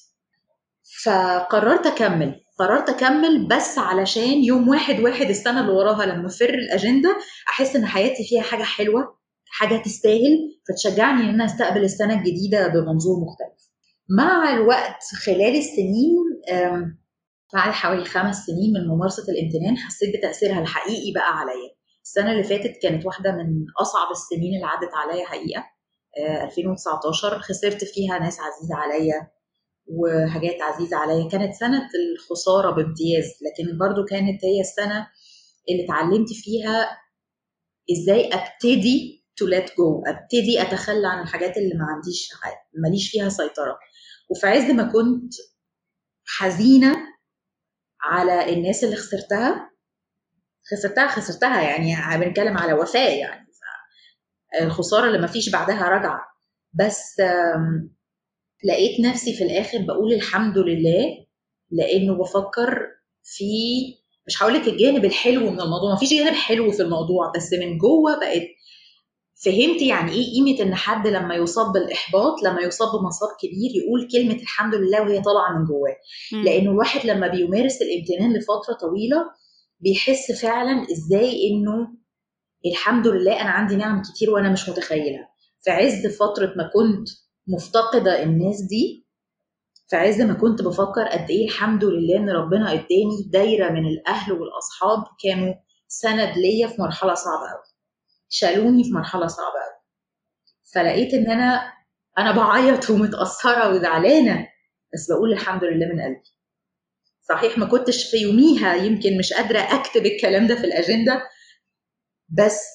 فقررت 1.04 1.86
أكمل. 1.86 2.40
قررت 2.58 2.88
أكمل 2.88 3.48
بس 3.48 3.78
علشان 3.78 4.44
يوم 4.44 4.68
واحد 4.68 5.00
واحد 5.00 5.26
السنة 5.26 5.60
اللي 5.60 5.72
وراها 5.72 6.06
لما 6.06 6.26
افر 6.26 6.48
الأجندة 6.54 7.16
أحس 7.48 7.76
إن 7.76 7.86
حياتي 7.86 8.24
فيها 8.24 8.42
حاجة 8.42 8.62
حلوة 8.62 9.18
حاجة 9.46 9.82
تستاهل 9.82 10.60
فتشجعني 10.68 11.22
إن 11.22 11.28
أنا 11.28 11.44
أستقبل 11.44 11.84
السنة 11.84 12.14
الجديدة 12.14 12.68
بمنظور 12.68 13.20
مختلف. 13.20 13.68
مع 14.08 14.54
الوقت 14.54 15.02
خلال 15.24 15.56
السنين 15.56 16.16
بعد 17.52 17.72
حوالي 17.72 18.04
خمس 18.04 18.36
سنين 18.46 18.72
من 18.72 18.88
ممارسة 18.88 19.22
الامتنان 19.32 19.76
حسيت 19.76 20.16
بتأثيرها 20.18 20.60
الحقيقي 20.60 21.12
بقى 21.14 21.38
عليا. 21.38 21.70
السنة 22.04 22.32
اللي 22.32 22.42
فاتت 22.44 22.78
كانت 22.82 23.06
واحدة 23.06 23.32
من 23.32 23.64
أصعب 23.80 24.10
السنين 24.10 24.54
اللي 24.54 24.66
عدت 24.66 24.90
عليا 24.94 25.26
حقيقة. 25.26 25.64
2019 26.44 27.38
خسرت 27.38 27.84
فيها 27.84 28.18
ناس 28.18 28.38
عزيزة 28.40 28.74
عليا 28.74 29.30
وحاجات 29.86 30.62
عزيزة 30.62 30.96
عليا. 30.96 31.28
كانت 31.28 31.54
سنة 31.54 31.88
الخسارة 31.94 32.70
بامتياز 32.70 33.24
لكن 33.24 33.78
برضو 33.78 34.04
كانت 34.04 34.44
هي 34.44 34.60
السنة 34.60 35.06
اللي 35.70 35.84
اتعلمت 35.84 36.28
فيها 36.32 36.98
إزاي 37.92 38.30
أبتدي 38.32 39.24
تو 39.36 39.46
ليت 39.46 39.76
جو 39.76 40.02
أبتدي 40.06 40.62
أتخلى 40.62 41.08
عن 41.08 41.22
الحاجات 41.22 41.56
اللي 41.56 41.74
ما 41.74 41.84
عنديش 41.94 42.28
ماليش 42.84 43.10
فيها 43.10 43.28
سيطرة. 43.28 43.78
وفي 44.30 44.46
عز 44.46 44.70
ما 44.70 44.82
كنت 44.92 45.32
حزينة 46.26 46.96
على 48.04 48.52
الناس 48.52 48.84
اللي 48.84 48.96
خسرتها. 48.96 49.70
خسرتها 50.70 51.08
خسرتها 51.08 51.62
يعني 51.62 52.18
بنتكلم 52.24 52.58
على 52.58 52.72
وفاة 52.72 53.08
يعني. 53.08 53.46
الخسارة 54.60 55.06
اللي 55.06 55.18
ما 55.18 55.26
فيش 55.26 55.50
بعدها 55.50 55.88
رجعة. 55.88 56.20
بس 56.74 57.20
لقيت 58.64 59.00
نفسي 59.00 59.34
في 59.34 59.44
الآخر 59.44 59.78
بقول 59.78 60.12
الحمد 60.12 60.58
لله 60.58 61.26
لأنه 61.70 62.14
بفكر 62.14 62.86
في 63.22 63.44
مش 64.26 64.42
هقول 64.42 64.54
لك 64.54 64.68
الجانب 64.68 65.04
الحلو 65.04 65.40
من 65.40 65.60
الموضوع 65.60 65.90
ما 65.92 65.96
فيش 65.98 66.10
جانب 66.10 66.34
حلو 66.34 66.70
في 66.70 66.82
الموضوع 66.82 67.32
بس 67.36 67.52
من 67.52 67.78
جوه 67.78 68.20
بقت 68.20 68.48
فهمت 69.44 69.82
يعني 69.82 70.12
إيه 70.12 70.32
قيمة 70.34 70.62
إن 70.62 70.74
حد 70.74 71.06
لما 71.06 71.34
يصاب 71.34 71.72
بالإحباط 71.72 72.42
لما 72.42 72.60
يصاب 72.60 72.88
بمصاب 73.00 73.28
كبير 73.40 73.70
يقول 73.84 74.08
كلمة 74.12 74.42
الحمد 74.42 74.74
لله 74.74 75.02
وهي 75.02 75.20
طالعة 75.22 75.58
من 75.58 75.64
جواه. 75.64 75.96
لأنه 76.44 76.70
الواحد 76.70 77.06
لما 77.06 77.28
بيمارس 77.28 77.78
الامتنان 77.82 78.36
لفترة 78.38 78.74
طويلة 78.80 79.24
بيحس 79.80 80.32
فعلا 80.42 80.86
إزاي 80.92 81.48
إنه 81.50 81.88
الحمد 82.66 83.06
لله 83.06 83.40
أنا 83.40 83.50
عندي 83.50 83.76
نعم 83.76 84.02
كتير 84.02 84.30
وأنا 84.30 84.52
مش 84.52 84.68
متخيلها. 84.68 85.28
في 85.64 85.70
عز 85.70 86.06
فترة 86.06 86.54
ما 86.56 86.70
كنت 86.74 87.08
مفتقدة 87.48 88.22
الناس 88.22 88.60
دي 88.62 89.06
في 89.88 89.96
عز 89.96 90.20
ما 90.20 90.34
كنت 90.34 90.62
بفكر 90.62 91.02
قد 91.08 91.30
إيه 91.30 91.44
الحمد 91.46 91.84
لله 91.84 92.16
إن 92.16 92.30
ربنا 92.30 92.72
اداني 92.72 93.28
دايرة 93.32 93.70
من 93.70 93.86
الأهل 93.86 94.32
والأصحاب 94.32 95.04
كانوا 95.24 95.54
سند 95.88 96.36
ليا 96.38 96.66
في 96.66 96.82
مرحلة 96.82 97.14
صعبة 97.14 97.50
قوي 97.52 97.71
شالوني 98.34 98.84
في 98.84 98.90
مرحلة 98.90 99.26
صعبة 99.26 99.58
قوي 99.60 99.82
فلقيت 100.74 101.14
إن 101.14 101.30
أنا 101.30 101.72
أنا 102.18 102.32
بعيط 102.32 102.90
ومتأثرة 102.90 103.70
وزعلانة 103.74 104.48
بس 104.94 105.10
بقول 105.12 105.32
الحمد 105.32 105.64
لله 105.64 105.86
من 105.86 106.00
قلبي. 106.00 106.32
صحيح 107.28 107.58
ما 107.58 107.66
كنتش 107.66 108.10
في 108.10 108.16
يوميها 108.16 108.74
يمكن 108.74 109.18
مش 109.18 109.32
قادرة 109.32 109.58
أكتب 109.58 110.06
الكلام 110.06 110.46
ده 110.46 110.54
في 110.54 110.64
الأجندة 110.64 111.22
بس 112.28 112.66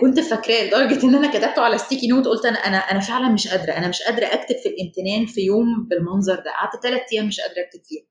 كنت 0.00 0.20
فاكراه 0.20 0.64
لدرجة 0.64 1.04
إن 1.06 1.14
أنا 1.14 1.30
كتبته 1.30 1.62
على 1.62 1.78
ستيكي 1.78 2.06
نوت 2.08 2.26
قلت 2.26 2.44
أنا 2.46 2.58
أنا 2.58 2.76
أنا 2.76 3.00
فعلا 3.00 3.28
مش 3.32 3.48
قادرة 3.48 3.72
أنا 3.72 3.88
مش 3.88 4.02
قادرة 4.02 4.26
أكتب 4.26 4.56
في 4.56 4.68
الامتنان 4.68 5.26
في 5.26 5.40
يوم 5.40 5.88
بالمنظر 5.90 6.34
ده. 6.34 6.50
قعدت 6.50 6.82
ثلاث 6.82 7.02
أيام 7.12 7.26
مش 7.26 7.40
قادرة 7.40 7.62
أكتب 7.66 7.80
فيها. 7.84 8.04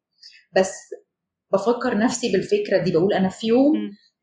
بس 0.56 0.74
بفكر 1.54 1.98
نفسي 1.98 2.32
بالفكرة 2.32 2.78
دي 2.84 2.92
بقول 2.92 3.14
أنا 3.14 3.30
في 3.30 3.48
يوم 3.48 3.74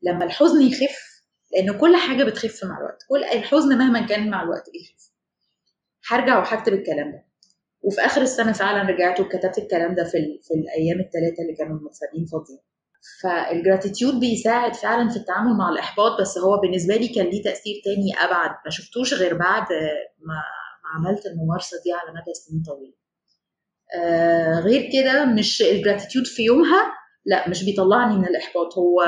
لما 0.03 0.25
الحزن 0.25 0.63
يخف 0.63 1.08
لأن 1.53 1.79
كل 1.79 1.97
حاجة 1.97 2.25
بتخف 2.25 2.65
مع 2.65 2.79
الوقت. 2.79 3.03
كل 3.09 3.25
الحزن 3.25 3.79
مهما 3.79 4.07
كان 4.07 4.31
مع 4.31 4.43
الوقت 4.43 4.71
بيخف. 4.71 5.11
هرجع 6.09 6.39
وهكتب 6.39 6.73
الكلام 6.73 7.13
ده. 7.13 7.25
وفي 7.83 8.01
آخر 8.01 8.23
السنة 8.23 8.53
فعلا 8.53 8.83
رجعت 8.91 9.21
وكتبت 9.21 9.59
الكلام 9.59 9.95
ده 9.95 10.05
في, 10.05 10.41
في 10.43 10.55
الأيام 10.55 11.01
الثلاثه 11.01 11.43
اللي 11.43 11.55
كانوا 11.59 11.77
المتسابين 11.79 12.27
فاضيين. 12.27 12.59
فال 13.23 13.41
gratitude 13.41 14.21
بيساعد 14.21 14.75
فعلا 14.75 15.09
في 15.11 15.17
التعامل 15.17 15.57
مع 15.57 15.69
الإحباط 15.71 16.21
بس 16.21 16.39
هو 16.39 16.61
بالنسبة 16.61 16.97
لي 16.97 17.09
كان 17.09 17.27
ليه 17.27 17.43
تأثير 17.43 17.75
تاني 17.85 18.15
أبعد. 18.31 18.51
ما 18.65 18.71
شفتوش 18.71 19.15
غير 19.15 19.35
بعد 19.37 19.67
ما 20.19 20.43
عملت 20.95 21.27
الممارسة 21.27 21.77
دي 21.85 21.93
على 21.93 22.11
مدى 22.11 22.35
سنين 22.35 22.63
طويلة. 22.67 22.95
آه 23.95 24.61
غير 24.61 24.91
كده 24.93 25.25
مش 25.25 25.63
ال 25.63 25.69
gratitude 25.69 26.27
في 26.27 26.43
يومها 26.43 26.93
لا 27.27 27.49
مش 27.49 27.65
بيطلعني 27.65 28.17
من 28.17 28.25
الإحباط. 28.27 28.79
هو 28.79 29.05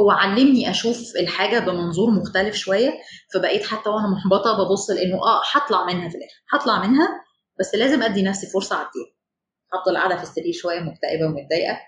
هو 0.00 0.10
علمني 0.10 0.70
أشوف 0.70 0.98
الحاجة 1.20 1.58
بمنظور 1.58 2.10
مختلف 2.10 2.54
شوية 2.56 2.90
فبقيت 3.34 3.66
حتى 3.66 3.90
وأنا 3.90 4.08
محبطة 4.08 4.64
ببص 4.64 4.90
لإنه 4.90 5.14
آه 5.16 5.42
هطلع 5.52 5.84
منها 5.86 6.08
في 6.08 6.14
الآخر 6.14 6.34
هطلع 6.52 6.86
منها 6.86 7.08
بس 7.60 7.74
لازم 7.74 8.02
أدي 8.02 8.22
نفسي 8.22 8.46
فرصة 8.46 8.76
اعديها 8.76 9.14
افضل 9.74 9.96
قاعدة 9.96 10.16
في 10.16 10.22
السرير 10.22 10.52
شوية 10.52 10.80
مكتئبة 10.80 11.26
ومتضايقة. 11.26 11.78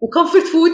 و 0.00 0.05
comfort 0.05 0.44
food 0.44 0.70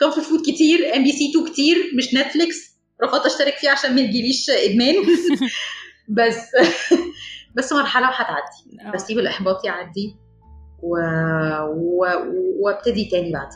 comfort 0.00 0.26
food 0.26 0.40
كتير 0.40 0.96
MBC 0.96 1.30
2 1.30 1.52
كتير 1.52 1.76
مش 1.98 2.14
نتفليكس 2.14 2.56
رفضت 3.04 3.26
أشترك 3.26 3.54
فيه 3.56 3.70
عشان 3.70 3.94
ما 3.94 4.00
يجيليش 4.00 4.50
إدمان. 4.50 4.94
بس 6.18 6.36
بس 7.56 7.72
مرحلة 7.72 8.08
وهتعدي. 8.08 8.92
بسيب 8.94 9.18
الاحباط 9.18 9.64
يعدي 9.64 10.16
و... 10.82 10.96
و... 11.74 12.04
وأبتدي 12.60 13.04
تاني 13.04 13.32
بعد 13.32 13.48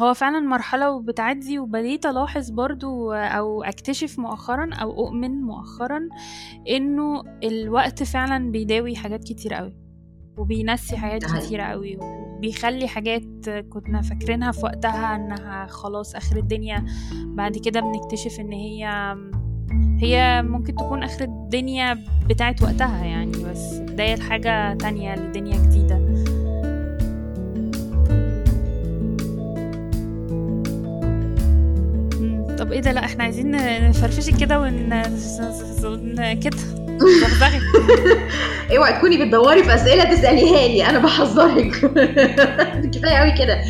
هو 0.00 0.14
فعلا 0.14 0.40
مرحلة 0.40 0.90
وبتعدي 0.90 1.58
وبديت 1.58 2.06
ألاحظ 2.06 2.50
برضو 2.50 3.12
أو 3.12 3.62
أكتشف 3.62 4.18
مؤخرا 4.18 4.70
أو 4.74 5.06
أؤمن 5.06 5.30
مؤخرا 5.30 6.08
إنه 6.70 7.22
الوقت 7.44 8.02
فعلا 8.02 8.50
بيداوي 8.50 8.96
حاجات 8.96 9.24
كتير 9.24 9.54
قوي 9.54 9.76
وبينسي 10.38 10.96
حاجات 10.96 11.24
كتير 11.24 11.60
قوي 11.60 11.98
وبيخلي 12.00 12.88
حاجات 12.88 13.48
كنا 13.48 14.02
فاكرينها 14.02 14.52
في 14.52 14.64
وقتها 14.64 15.16
إنها 15.16 15.66
خلاص 15.66 16.14
آخر 16.14 16.36
الدنيا 16.36 16.84
بعد 17.24 17.58
كده 17.58 17.80
بنكتشف 17.80 18.40
إن 18.40 18.52
هي 18.52 19.14
هي 19.98 20.42
ممكن 20.42 20.74
تكون 20.74 21.02
آخر 21.02 21.24
الدنيا 21.24 22.04
بتاعت 22.28 22.62
وقتها 22.62 23.04
يعني 23.04 23.32
بس 23.44 23.74
بداية 23.78 24.20
حاجة 24.20 24.74
تانية 24.74 25.14
لدنيا 25.14 25.56
جديدة. 25.56 26.03
طب 32.64 32.72
إيه 32.72 32.80
ده؟ 32.80 32.92
لا 32.92 33.04
إحنا 33.04 33.24
عايزين 33.24 33.50
نفرفشك 33.88 34.36
كده 34.36 34.60
ون 34.60 34.88
كده 36.34 36.56
زغزغك 36.96 37.62
اوعي 38.76 38.92
تكوني 38.92 39.24
بتدوري 39.24 39.64
في 39.64 39.74
أسئلة 39.74 40.04
تسأليها 40.04 40.68
لي 40.68 40.86
أنا 40.86 40.98
بحذرك. 40.98 41.70
كفاية 42.94 43.16
قوي 43.16 43.32
كده. 43.32 43.64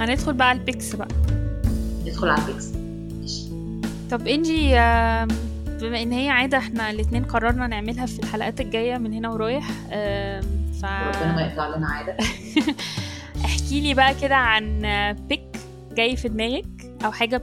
هندخل 0.00 0.32
بقى 0.32 0.48
على 0.48 0.58
ال 0.58 0.64
picks 0.64 0.94
بقى. 0.96 1.08
ندخل 2.06 2.28
على 2.28 2.42
ال 2.42 2.46
picks. 2.46 2.72
طب 4.10 4.26
انجي 4.26 4.68
بما 5.80 6.02
ان 6.02 6.12
هي 6.12 6.28
عادة 6.28 6.58
إحنا 6.58 6.90
الاثنين 6.90 7.24
قررنا 7.24 7.66
نعملها 7.66 8.06
في 8.06 8.18
الحلقات 8.18 8.60
الجاية 8.60 8.98
من 8.98 9.12
هنا 9.12 9.30
ورايح 9.30 9.70
ف 10.82 10.84
ربنا 10.84 11.34
ما 11.36 11.42
يطلع 11.52 11.76
لنا 11.76 11.86
عادة. 11.86 12.16
احكي 13.44 13.80
لي 13.80 13.94
بقى 13.94 14.14
كده 14.22 14.36
عن 14.36 14.82
بيك 15.28 15.56
جاي 15.92 16.16
في 16.16 16.28
دماغك 16.28 16.66
أو 17.04 17.12
حاجة 17.12 17.42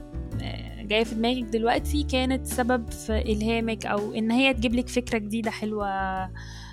جاية 0.84 1.04
في 1.04 1.14
دماغك 1.14 1.42
دلوقتي 1.42 2.02
كانت 2.02 2.46
سبب 2.46 2.90
في 2.90 3.18
إلهامك 3.18 3.86
أو 3.86 4.14
إن 4.14 4.30
هي 4.30 4.54
تجيب 4.54 4.74
لك 4.74 4.88
فكرة 4.88 5.18
جديدة 5.18 5.50
حلوة 5.50 5.88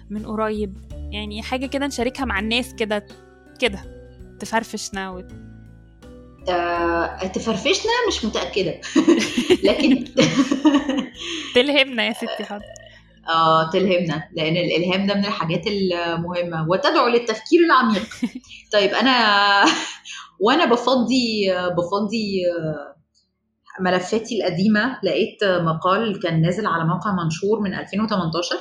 من 0.10 0.26
قريب؟ 0.26 0.78
يعني 1.12 1.42
حاجة 1.42 1.66
كده 1.66 1.88
نشاركها 1.88 2.26
مع 2.26 2.40
الناس 2.40 2.74
كده 2.74 3.08
كده 3.60 3.80
تفرفشنا 4.40 5.10
و... 5.10 5.24
آه، 6.50 7.28
تفرفشنا 7.28 7.92
مش 8.08 8.26
متأكدة. 8.26 8.82
لكن 9.68 10.06
تلهمنا 11.56 12.04
يا 12.08 12.14
ستي 12.14 12.44
حاضر 12.44 12.66
آه 13.30 13.70
تلهمنا 13.70 14.30
لأن 14.36 14.58
الإلهام 14.58 15.08
ده 15.08 15.14
من 15.14 15.26
الحاجات 15.26 15.68
المهمة 15.68 16.70
وتدعو 16.70 17.08
للتفكير 17.08 17.60
العميق. 17.66 18.04
طيب 18.74 18.90
أنا 18.94 19.16
وأنا 20.44 20.66
بفضي 20.66 21.54
بفضي 21.78 22.44
ملفاتي 23.80 24.38
القديمة 24.42 25.00
لقيت 25.04 25.44
مقال 25.44 26.20
كان 26.20 26.42
نازل 26.42 26.66
على 26.66 26.86
موقع 26.86 27.12
منشور 27.24 27.60
من 27.60 27.74
2018 27.74 28.56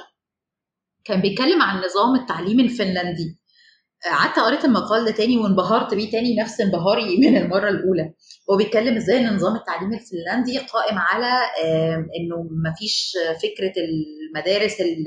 كان 1.05 1.21
بيتكلم 1.21 1.63
عن 1.63 1.77
نظام 1.77 2.15
التعليم 2.23 2.61
الفنلندي. 2.61 3.41
قعدت 4.05 4.39
قريت 4.39 4.65
المقال 4.65 5.05
ده 5.05 5.11
تاني 5.11 5.37
وانبهرت 5.39 5.95
بيه 5.95 6.11
تاني 6.11 6.37
نفس 6.37 6.61
انبهاري 6.61 7.17
من 7.23 7.37
المرة 7.37 7.69
الأولى. 7.69 8.13
هو 8.51 8.57
بيتكلم 8.57 8.97
إزاي 8.97 9.19
إن 9.19 9.35
نظام 9.35 9.57
التعليم 9.57 9.91
الفنلندي 9.93 10.59
قائم 10.59 10.99
على 10.99 11.33
إنه 12.21 12.49
مفيش 12.71 13.13
فكرة 13.43 13.73
المدارس 13.83 14.81
اللي 14.81 15.05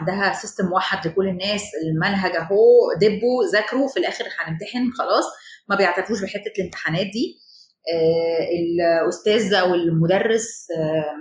عندها 0.00 0.32
سيستم 0.32 0.66
موحد 0.66 1.06
لكل 1.06 1.28
الناس 1.28 1.62
المنهج 1.84 2.36
أهو 2.36 2.58
دبوا 3.00 3.44
ذاكروا 3.52 3.88
في 3.88 4.00
الآخر 4.00 4.24
هنمتحن 4.38 4.90
خلاص. 4.98 5.24
ما 5.68 5.76
بيعترفوش 5.76 6.22
بحتة 6.22 6.52
الامتحانات 6.58 7.06
دي. 7.06 7.45
الأستاذ 8.58 9.54
أو 9.54 9.74
المدرس 9.74 10.66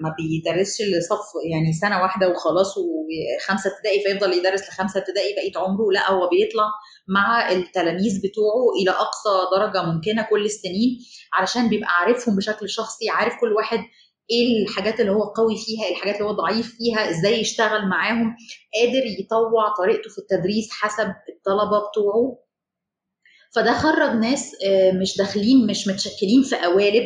ما 0.01 0.15
بيدرسش 0.17 0.82
لصف 0.82 1.25
يعني 1.51 1.73
سنة 1.73 2.01
واحدة 2.01 2.30
وخلاص 2.30 2.75
وخمسة 2.78 3.69
ابتدائي 3.75 3.99
فيفضل 4.04 4.34
يدرس 4.34 4.62
لخمسة 4.69 4.99
ابتدائي 4.99 5.34
بقية 5.36 5.63
عمره 5.63 5.91
لا 5.93 6.12
هو 6.12 6.30
بيطلع 6.30 6.67
مع 7.08 7.51
التلاميذ 7.51 8.17
بتوعه 8.23 8.65
إلى 8.82 8.91
أقصى 8.91 9.36
درجة 9.58 9.86
ممكنة 9.91 10.28
كل 10.30 10.45
السنين 10.45 10.99
علشان 11.34 11.69
بيبقى 11.69 11.89
عارفهم 11.89 12.36
بشكل 12.36 12.69
شخصي 12.69 13.10
عارف 13.10 13.34
كل 13.41 13.54
واحد 13.54 13.80
إيه 14.32 14.63
الحاجات 14.63 14.99
اللي 14.99 15.12
هو 15.12 15.23
قوي 15.23 15.58
فيها 15.58 15.86
إيه 15.86 15.91
الحاجات 15.95 16.15
اللي 16.15 16.25
هو 16.28 16.32
ضعيف 16.34 16.75
فيها 16.78 17.10
إزاي 17.10 17.39
يشتغل 17.39 17.89
معاهم 17.89 18.36
قادر 18.75 19.06
يطوع 19.19 19.73
طريقته 19.78 20.10
في 20.10 20.17
التدريس 20.17 20.69
حسب 20.71 21.08
الطلبة 21.30 21.89
بتوعه. 21.89 22.45
فده 23.56 23.74
خرج 23.74 24.15
ناس 24.15 24.52
مش 25.02 25.18
داخلين 25.18 25.68
مش 25.68 25.88
متشكلين 25.88 26.44
في 26.44 26.56
قوالب 26.56 27.04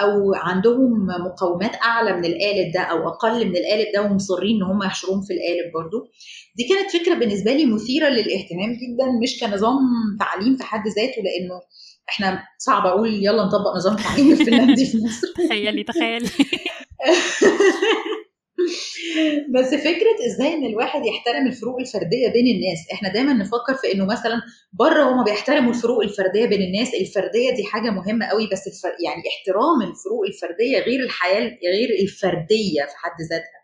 أو 0.00 0.34
عندهم 0.34 1.06
مقاومات 1.26 1.74
أعلى 1.82 2.12
من 2.12 2.24
القالب 2.24 2.72
ده 2.74 2.80
أو 2.80 3.08
أقل 3.08 3.46
من 3.48 3.56
القالب 3.56 3.86
ده 3.94 4.02
ومصرين 4.02 4.56
إن 4.56 4.62
هم 4.62 4.82
يحشروهم 4.82 5.20
في 5.22 5.32
القالب 5.34 5.72
برضو. 5.74 6.10
دي 6.56 6.64
كانت 6.68 6.90
فكرة 6.90 7.14
بالنسبة 7.14 7.52
لي 7.52 7.66
مثيرة 7.66 8.08
للاهتمام 8.08 8.72
جدا 8.72 9.06
مش 9.22 9.40
كنظام 9.40 9.78
تعليم 10.20 10.56
في 10.56 10.64
حد 10.64 10.86
ذاته 10.86 11.22
لأنه 11.22 11.60
إحنا 12.08 12.42
صعب 12.58 12.86
أقول 12.86 13.14
يلا 13.14 13.44
نطبق 13.44 13.76
نظام 13.76 13.96
تعليم 13.96 14.32
الفنلندي 14.32 14.86
في 14.86 14.98
مصر. 14.98 15.46
تخيلي 15.46 15.82
تخيلي. 15.84 16.28
بس 19.54 19.74
فكرة 19.74 20.16
إزاي 20.26 20.54
إن 20.54 20.66
الواحد 20.66 21.06
يحترم 21.06 21.46
الفروق 21.46 21.80
الفردية 21.80 22.28
بين 22.28 22.46
الناس؟ 22.46 22.78
إحنا 22.92 23.12
دايما 23.12 23.32
نفكر 23.32 23.74
في 23.82 23.92
إنه 23.92 24.04
مثلا 24.06 24.42
بره 24.72 25.02
هما 25.02 25.24
بيحترموا 25.24 25.70
الفروق 25.70 26.02
الفردية 26.02 26.46
بين 26.46 26.62
الناس 26.62 26.94
الفردية 26.94 27.50
دي 27.50 27.64
حاجة 27.64 27.90
مهمة 27.90 28.26
قوي 28.26 28.48
بس 28.52 28.66
الفر... 28.66 28.88
يعني 29.06 29.22
احترام 29.28 29.90
الفروق 29.90 30.24
الفردية 30.26 30.78
غير 30.78 31.00
الحياة 31.04 31.40
غير 31.74 31.90
الفردية 32.02 32.82
في 32.88 32.96
حد 32.96 33.16
ذاتها. 33.30 33.60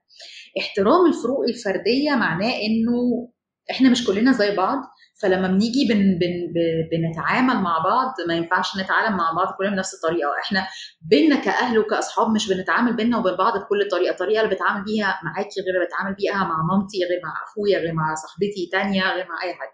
احترام 0.59 1.07
الفروق 1.07 1.45
الفردية 1.49 2.11
معناه 2.11 2.53
إنه 2.53 3.29
إحنا 3.71 3.91
مش 3.91 4.07
كلنا 4.07 4.33
زي 4.33 4.57
بعض 4.57 4.79
فلما 5.23 5.49
بنيجي 5.49 5.89
بن 5.89 6.19
بن 6.19 6.53
بنتعامل 6.93 7.55
مع 7.55 7.79
بعض 7.85 8.15
ما 8.29 8.35
ينفعش 8.35 8.77
نتعامل 8.77 9.17
مع 9.17 9.33
بعض 9.33 9.55
كلنا 9.59 9.71
بنفس 9.71 9.95
الطريقة. 9.95 10.31
إحنا 10.45 10.67
بينا 11.01 11.37
كأهل 11.37 11.79
وكأصحاب 11.79 12.31
مش 12.35 12.49
بنتعامل 12.53 12.97
بينا 12.97 13.19
وبين 13.19 13.37
بعض 13.37 13.59
بكل 13.59 13.89
طريقه 13.91 14.11
الطريقة 14.11 14.43
اللي 14.43 14.55
بتعامل 14.55 14.85
بيها 14.85 15.21
معاكي 15.25 15.61
غير 15.61 15.75
اللي 15.75 15.87
بتعامل 15.87 16.15
بيها 16.15 16.45
مع 16.45 16.57
مامتي 16.71 16.99
غير 17.11 17.21
مع 17.25 17.33
أخويا 17.45 17.79
غير 17.79 17.93
مع 17.93 18.15
صاحبتي 18.15 18.69
تانية 18.73 19.03
غير 19.03 19.27
مع 19.29 19.43
أي 19.43 19.55
حد. 19.55 19.69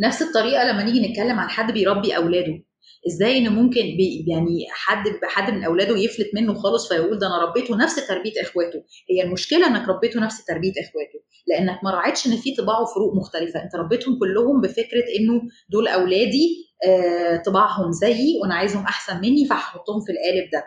نفس 0.00 0.22
الطريقة 0.22 0.64
لما 0.64 0.82
نيجي 0.82 1.08
نتكلم 1.08 1.38
عن 1.38 1.48
حد 1.48 1.72
بيربي 1.72 2.16
أولاده. 2.16 2.69
إزاي 3.08 3.38
ان 3.38 3.52
ممكن 3.52 3.80
يعني 4.26 4.66
حد 4.70 5.04
حد 5.22 5.50
من 5.50 5.64
اولاده 5.64 5.96
يفلت 5.98 6.30
منه 6.34 6.54
خالص 6.54 6.88
فيقول 6.88 7.18
ده 7.18 7.26
أنا 7.26 7.44
ربيته 7.44 7.76
نفس 7.76 8.06
تربية 8.08 8.32
اخواته. 8.42 8.84
هي 9.10 9.22
المشكلة 9.22 9.66
انك 9.66 9.88
ربيته 9.88 10.20
نفس 10.20 10.44
تربية 10.44 10.72
اخواته. 10.72 11.20
لانك 11.46 11.84
ما 11.84 11.90
راعيتش 11.90 12.26
ان 12.26 12.36
في 12.36 12.54
طباع 12.54 12.80
وفروق 12.80 13.14
مختلفة. 13.16 13.62
انت 13.62 13.74
ربيتهم 13.74 14.18
كلهم 14.18 14.60
بفكرة 14.60 15.04
انه 15.18 15.42
دول 15.70 15.88
اولادي 15.88 16.48
آه 16.86 17.36
طباعهم 17.46 17.92
زيي 17.92 18.38
وأنا 18.42 18.54
عايزهم 18.54 18.82
احسن 18.84 19.16
مني 19.16 19.46
فهحطهم 19.46 20.00
في 20.06 20.12
القالب 20.12 20.50
ده. 20.52 20.64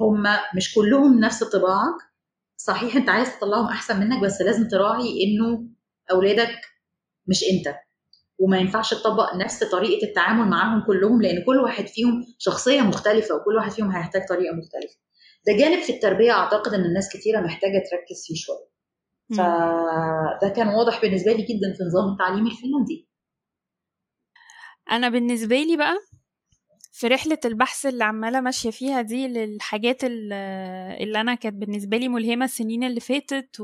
هم 0.00 0.22
مش 0.56 0.74
كلهم 0.74 1.20
نفس 1.20 1.44
طباعك. 1.44 1.94
صحيح 2.56 2.96
انت 2.96 3.08
عايز 3.08 3.38
تطلعهم 3.38 3.66
احسن 3.66 4.00
منك 4.00 4.22
بس 4.22 4.40
لازم 4.40 4.68
تراعي 4.68 5.08
انه 5.24 5.68
اولادك 6.12 6.60
مش 7.26 7.44
انت. 7.52 7.76
وما 8.42 8.58
ينفعش 8.58 8.94
تطبق 8.94 9.34
نفس 9.34 9.64
طريقة 9.64 10.06
التعامل 10.06 10.48
معاهم 10.48 10.84
كلهم 10.86 11.22
لأن 11.22 11.44
كل 11.46 11.56
واحد 11.58 11.86
فيهم 11.86 12.24
شخصية 12.38 12.80
مختلفة 12.80 13.34
وكل 13.34 13.56
واحد 13.56 13.70
فيهم 13.70 13.90
هيحتاج 13.90 14.22
طريقة 14.28 14.54
مختلفة. 14.56 14.96
ده 15.46 15.56
جانب 15.58 15.82
في 15.82 15.92
التربية 15.92 16.32
أعتقد 16.32 16.74
إن 16.74 16.84
الناس 16.84 17.08
كتيرة 17.16 17.40
محتاجة 17.40 17.82
تركز 17.90 18.24
فيه 18.26 18.34
شوية. 18.36 18.72
فده 19.38 20.48
كان 20.56 20.68
واضح 20.68 21.02
بالنسبة 21.02 21.32
لي 21.32 21.42
جدا 21.42 21.74
في 21.76 21.82
نظام 21.84 22.12
التعليم 22.12 22.46
الفنلندي. 22.46 23.08
أنا 24.90 25.08
بالنسبة 25.08 25.56
لي 25.56 25.76
بقى 25.76 25.98
في 26.94 27.06
رحلة 27.06 27.38
البحث 27.44 27.86
اللي 27.86 28.04
عمالة 28.04 28.40
ماشية 28.40 28.70
فيها 28.70 29.00
دي 29.02 29.28
للحاجات 29.28 30.04
اللي 30.04 31.20
أنا 31.20 31.34
كانت 31.34 31.54
بالنسبة 31.56 31.96
لي 31.96 32.08
ملهمة 32.08 32.44
السنين 32.44 32.84
اللي 32.84 33.00
فاتت 33.00 33.56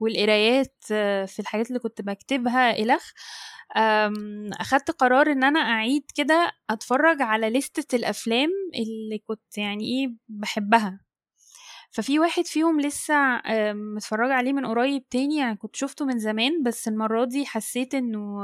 والقرايات 0.00 0.74
في 1.26 1.36
الحاجات 1.38 1.68
اللي 1.68 1.78
كنت 1.78 2.02
بكتبها 2.02 2.78
إلخ 2.78 3.12
أخدت 4.60 4.90
قرار 4.90 5.32
إن 5.32 5.44
أنا 5.44 5.60
أعيد 5.60 6.04
كده 6.16 6.52
أتفرج 6.70 7.22
على 7.22 7.50
لستة 7.50 7.96
الأفلام 7.96 8.50
اللي 8.74 9.18
كنت 9.18 9.58
يعني 9.58 9.84
إيه 9.84 10.14
بحبها. 10.28 11.00
ففي 11.90 12.18
واحد 12.18 12.46
فيهم 12.46 12.80
لسه 12.80 13.14
متفرجة 13.72 14.32
عليه 14.32 14.52
من 14.52 14.66
قريب 14.66 15.08
تاني 15.08 15.36
يعني 15.36 15.56
كنت 15.56 15.76
شفته 15.76 16.04
من 16.04 16.18
زمان 16.18 16.62
بس 16.62 16.88
المرة 16.88 17.24
دي 17.24 17.46
حسيت 17.46 17.94
إنه 17.94 18.40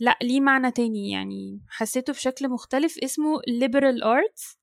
لأ 0.00 0.18
ليه 0.22 0.40
معنى 0.40 0.70
تاني. 0.70 1.10
يعني 1.10 1.60
حسيته 1.68 2.12
بشكل 2.12 2.48
مختلف. 2.48 2.98
اسمه 2.98 3.38
liberal 3.38 4.02
arts. 4.04 4.56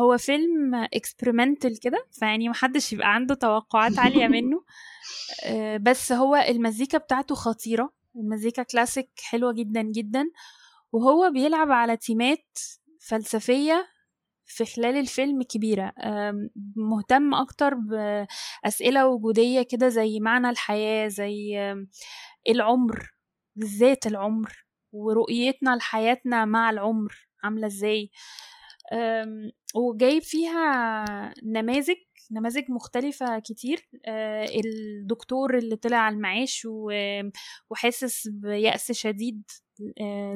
هو 0.00 0.18
فيلم 0.18 0.74
experimental 0.74 1.80
كده 1.80 2.06
فيعني 2.12 2.48
محدش 2.48 2.92
يبقى 2.92 3.14
عنده 3.14 3.34
توقعات 3.34 3.98
عالية 3.98 4.26
منه. 4.36 4.64
بس 5.80 6.12
هو 6.12 6.36
المزيكا 6.36 6.98
بتاعته 6.98 7.34
خطيرة. 7.34 7.92
المزيكا 8.16 8.62
كلاسيك 8.62 9.10
حلوة 9.22 9.52
جدا 9.52 9.82
جدا. 9.82 10.30
وهو 10.92 11.30
بيلعب 11.30 11.70
على 11.72 11.96
تيمات 11.96 12.58
فلسفية 13.00 13.86
في 14.44 14.64
خلال 14.64 14.96
الفيلم 14.96 15.42
كبيرة. 15.42 15.92
مهتم 16.76 17.34
أكتر 17.34 17.74
بأسئلة 17.74 19.06
وجودية 19.06 19.62
كده 19.62 19.88
زي 19.88 20.20
معنى 20.20 20.50
الحياة 20.50 21.08
زي 21.08 21.58
العمر. 22.48 23.15
بالذات 23.56 24.06
العمر 24.06 24.66
ورؤيتنا 24.92 25.76
لحياتنا 25.76 26.44
مع 26.44 26.70
العمر 26.70 27.28
عاملة 27.44 27.66
إزاي. 27.66 28.10
وجايب 29.74 30.22
فيها 30.22 31.04
نماذج 31.44 31.96
نماذج 32.32 32.70
مختلفة 32.70 33.38
كتير. 33.38 33.88
الدكتور 34.64 35.58
اللي 35.58 35.76
طلع 35.76 35.96
على 35.96 36.14
المعاش 36.14 36.66
وحاسس 37.70 38.28
بيأس 38.28 38.92
شديد 38.92 39.42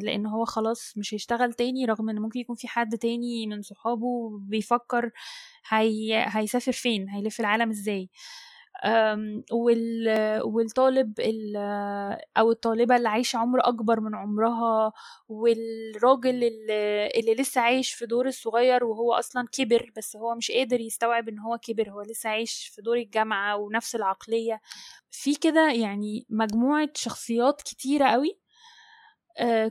لأن 0.03 0.27
هو 0.27 0.45
خلاص 0.45 0.93
مش 0.97 1.15
هيشتغل 1.15 1.53
تاني 1.53 1.85
رغم 1.85 2.11
إن 2.11 2.19
ممكن 2.19 2.41
يكون 2.41 2.57
في 2.57 2.69
حد 2.69 2.99
تاني 2.99 3.47
من 3.47 3.63
صحابه 3.63 4.39
بيفكر 4.41 5.11
هي... 5.69 6.25
هيسافر 6.29 6.73
فين 6.73 7.09
هيلف 7.09 7.41
العالم 7.41 7.71
إزاي. 7.71 8.11
والطالب 10.45 11.21
أو 12.37 12.51
الطالبة 12.51 12.97
اللي 12.97 13.09
عايشة 13.09 13.37
عمر 13.37 13.61
أكبر 13.69 14.01
من 14.01 14.15
عمرها 14.15 14.93
والراجل 15.29 16.45
اللي 17.17 17.35
لسه 17.35 17.61
عايش 17.61 17.93
في 17.95 18.07
دور 18.07 18.27
الصغير 18.27 18.85
وهو 18.85 19.13
أصلا 19.13 19.47
كبر 19.53 19.93
بس 19.97 20.17
هو 20.17 20.35
مش 20.35 20.51
قادر 20.51 20.81
يستوعب 20.81 21.29
إن 21.29 21.39
هو 21.39 21.59
كبر 21.59 21.91
هو 21.91 22.03
لسه 22.03 22.31
عايش 22.31 22.71
في 22.75 22.83
دور 22.83 22.97
الجامعة 22.97 23.57
ونفس 23.57 23.95
العقلية. 23.95 24.61
في 25.11 25.35
كده 25.35 25.73
يعني 25.73 26.27
مجموعة 26.31 26.89
شخصيات 26.95 27.63
كتيرة 27.63 28.07
قوي 28.09 28.39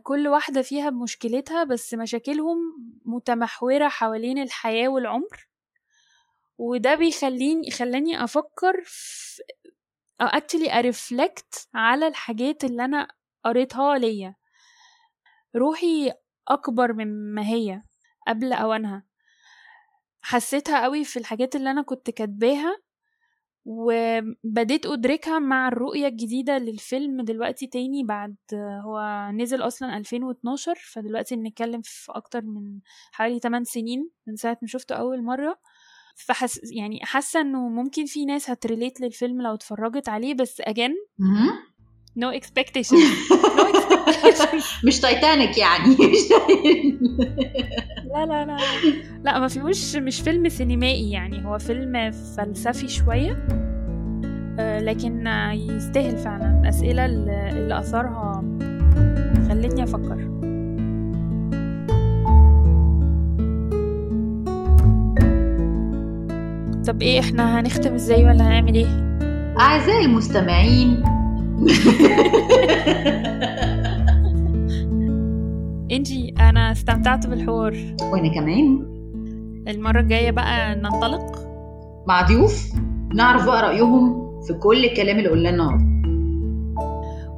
كل 0.04 0.28
واحدة 0.28 0.62
فيها 0.62 0.90
بمشكلتها 0.90 1.64
بس 1.64 1.94
مشاكلهم 1.94 2.58
متمحورة 3.06 3.88
حوالين 3.88 4.38
الحياة 4.38 4.88
والعمر. 4.90 5.49
وده 6.60 6.96
بيخليني 6.96 7.72
خلاني 7.72 8.24
أفكر 8.24 8.82
في 8.86 9.42
أو 10.22 10.28
actually 10.28 10.74
ارفلكت 10.76 11.68
على 11.74 12.08
الحاجات 12.08 12.64
اللي 12.64 12.86
أنا 12.86 13.08
قريتها 13.46 13.98
ليا. 13.98 14.36
روحي 15.56 16.12
أكبر 16.48 16.94
مما 16.94 17.42
هي 17.48 17.82
قبل 18.28 18.54
أوانها. 18.54 19.04
حسيتها 20.22 20.84
قوي 20.84 21.04
في 21.06 21.20
الحاجات 21.20 21.56
اللي 21.56 21.72
أنا 21.72 21.82
كنت 21.82 22.10
كاتباها 22.10 22.78
وبديت 23.66 24.86
أدركها 24.86 25.40
مع 25.40 25.68
الرؤية 25.68 26.08
الجديدة 26.08 26.58
للفيلم 26.58 27.22
دلوقتي 27.22 27.68
تاني 27.68 28.04
بعد 28.04 28.36
هو 28.56 29.30
نزل 29.34 29.62
أصلا 29.68 29.98
2012 29.98 30.76
فدلوقتي 30.94 31.36
بنتكلم 31.36 31.82
في 31.84 32.12
أكتر 32.12 32.42
من 32.42 32.80
حوالي 33.12 33.40
8 33.40 33.64
سنين 33.66 34.10
من 34.28 34.36
ساعة 34.36 34.58
ما 34.62 34.68
شفته 34.68 34.96
أول 34.96 35.24
مرة. 35.24 35.60
فحس 36.26 36.60
يعني 36.64 37.00
حاسة 37.04 37.42
إنه 37.42 37.70
ممكن 37.70 38.06
في 38.06 38.26
ناس 38.26 38.50
هت 38.50 38.63
relate 38.63 39.02
للفيلم 39.02 39.42
لو 39.42 39.54
اتفرجت 39.54 40.10
عليه 40.10 40.34
بس 40.34 40.62
again 40.62 40.96
no 42.18 42.30
expectation 42.30 42.96
مش 44.88 45.00
تايتانيك 45.00 45.58
يعني. 45.58 45.96
لا 48.14 48.26
لا 48.26 48.46
لا 48.46 48.58
لا. 49.24 49.40
ما 49.40 49.48
فيهوش 49.48 49.96
مش 49.96 50.22
فيلم 50.22 50.50
سينمائي 50.50 51.12
يعني. 51.12 51.46
هو 51.46 51.58
فيلم 51.58 52.12
فلسفي 52.12 52.88
شوية. 52.88 53.48
لكن 54.60 55.28
يستاهل 55.54 56.18
فعلا. 56.18 56.62
الاسئله 56.62 57.06
اللي 57.06 57.80
اثرها 57.80 58.44
خلتني 59.50 59.84
أفكر. 59.84 60.39
طب 66.88 67.02
إيه 67.02 67.20
إحنا 67.20 67.60
هنختم 67.60 67.94
إزاي 67.94 68.26
ولا 68.26 68.48
هنعمل 68.48 68.76
إيه؟ 68.76 69.20
أعزائي 69.60 70.06
المستمعين. 70.06 70.90
انجي 75.92 76.34
أنا 76.40 76.72
استمتعت 76.72 77.28
بالحوار. 77.28 77.78
وأنا 78.12 78.34
كمان. 78.34 78.86
المرة 79.68 80.00
الجاية 80.00 80.32
بقى 80.32 80.76
ننطلق؟ 80.76 81.50
مع 82.08 82.22
ضيوف 82.22 82.74
نعرف 83.16 83.46
بقى 83.46 83.62
رأيهم 83.62 84.30
في 84.42 84.54
كل 84.54 84.86
الكلام 84.86 85.18
اللي 85.18 85.30
قلناه 85.30 85.50
النهارده. 85.50 85.86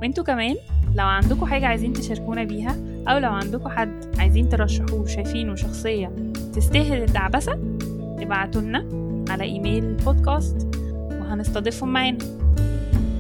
وانتوا 0.02 0.24
كمان 0.24 0.56
لو 0.96 1.06
عندكم 1.06 1.46
حاجة 1.46 1.66
عايزين 1.68 1.94
تشاركونا 1.94 2.44
بيها 2.44 2.76
أو 3.08 3.18
لو 3.18 3.32
عندكم 3.32 3.70
حد 3.70 4.06
عايزين 4.20 4.50
ترشحوه 4.50 5.06
شايفينه 5.06 5.56
شخصية 5.56 6.12
تستاهل 6.54 7.04
الدعبسة 7.04 7.60
ابعتوا 8.20 8.62
لنا 8.62 9.01
على 9.32 9.44
إيميل 9.44 9.84
البودكاست 9.84 10.68
وهنستضيفهم 11.12 11.94
معانا. 11.94 12.18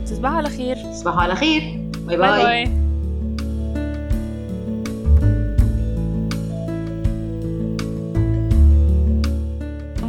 تصبحوا 0.05 0.35
على 0.35 0.49
خير. 0.49 0.75
تصبحوا 0.75 1.21
على 1.21 1.35
خير. 1.35 1.61
bye 2.07 2.17
bye, 2.17 2.29
bye, 2.29 2.43
bye. 2.43 2.71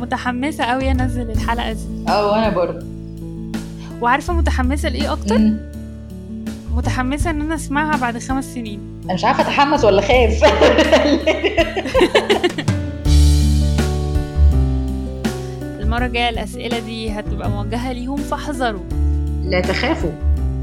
متحمسة 0.01 0.65
قوي 0.65 0.91
أنزل 0.91 1.31
الحلقة 1.31 1.73
دي. 1.73 1.79
آه 2.09 2.31
وأنا 2.31 2.49
برضه 2.49 2.87
وعارفة 4.01 4.33
متحمسة 4.33 4.89
لإيه 4.89 5.13
أكتر؟ 5.13 5.39
مم. 5.39 5.57
متحمسة 6.75 7.31
إن 7.31 7.41
أنا 7.41 7.55
أسمعها 7.55 7.97
بعد 7.97 8.19
خمس 8.19 8.55
سنين. 8.55 8.81
أنا 9.05 9.15
مش 9.15 9.25
عارفة 9.25 9.43
أتحمس 9.43 9.85
ولا 9.85 10.03
خايف. 10.03 10.45
المرة 15.93 16.07
الجاية 16.07 16.29
الأسئلة 16.29 16.79
دي 16.79 17.11
هتبقى 17.11 17.51
موجهة 17.51 17.93
ليهم 17.93 18.17
فاحذروا. 18.17 18.81
لا 19.45 19.61
تخافوا 19.61 20.11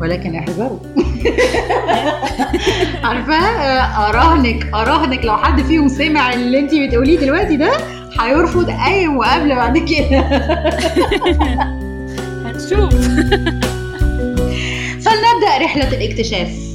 ولكن 0.02 0.36
احذروا. 0.36 0.80
عارفة؟ 3.04 3.36
أراهنك 4.10 4.66
أراهنك. 4.74 5.26
لو 5.26 5.38
حد 5.38 5.62
فيهم 5.62 5.88
سمع 5.88 6.34
اللي 6.34 6.60
انت 6.60 6.72
بتقوليه 6.76 7.20
دلوقتي 7.20 7.58
ده 7.58 7.72
هيرفض 8.22 8.70
أي 8.70 9.08
مقابلة 9.08 9.56
بعد 9.56 9.78
كده. 9.78 10.20
هنشوف 12.46 12.94
فلنبدأ 15.06 15.58
رحلة 15.62 15.88
الاكتشاف. 15.98 16.69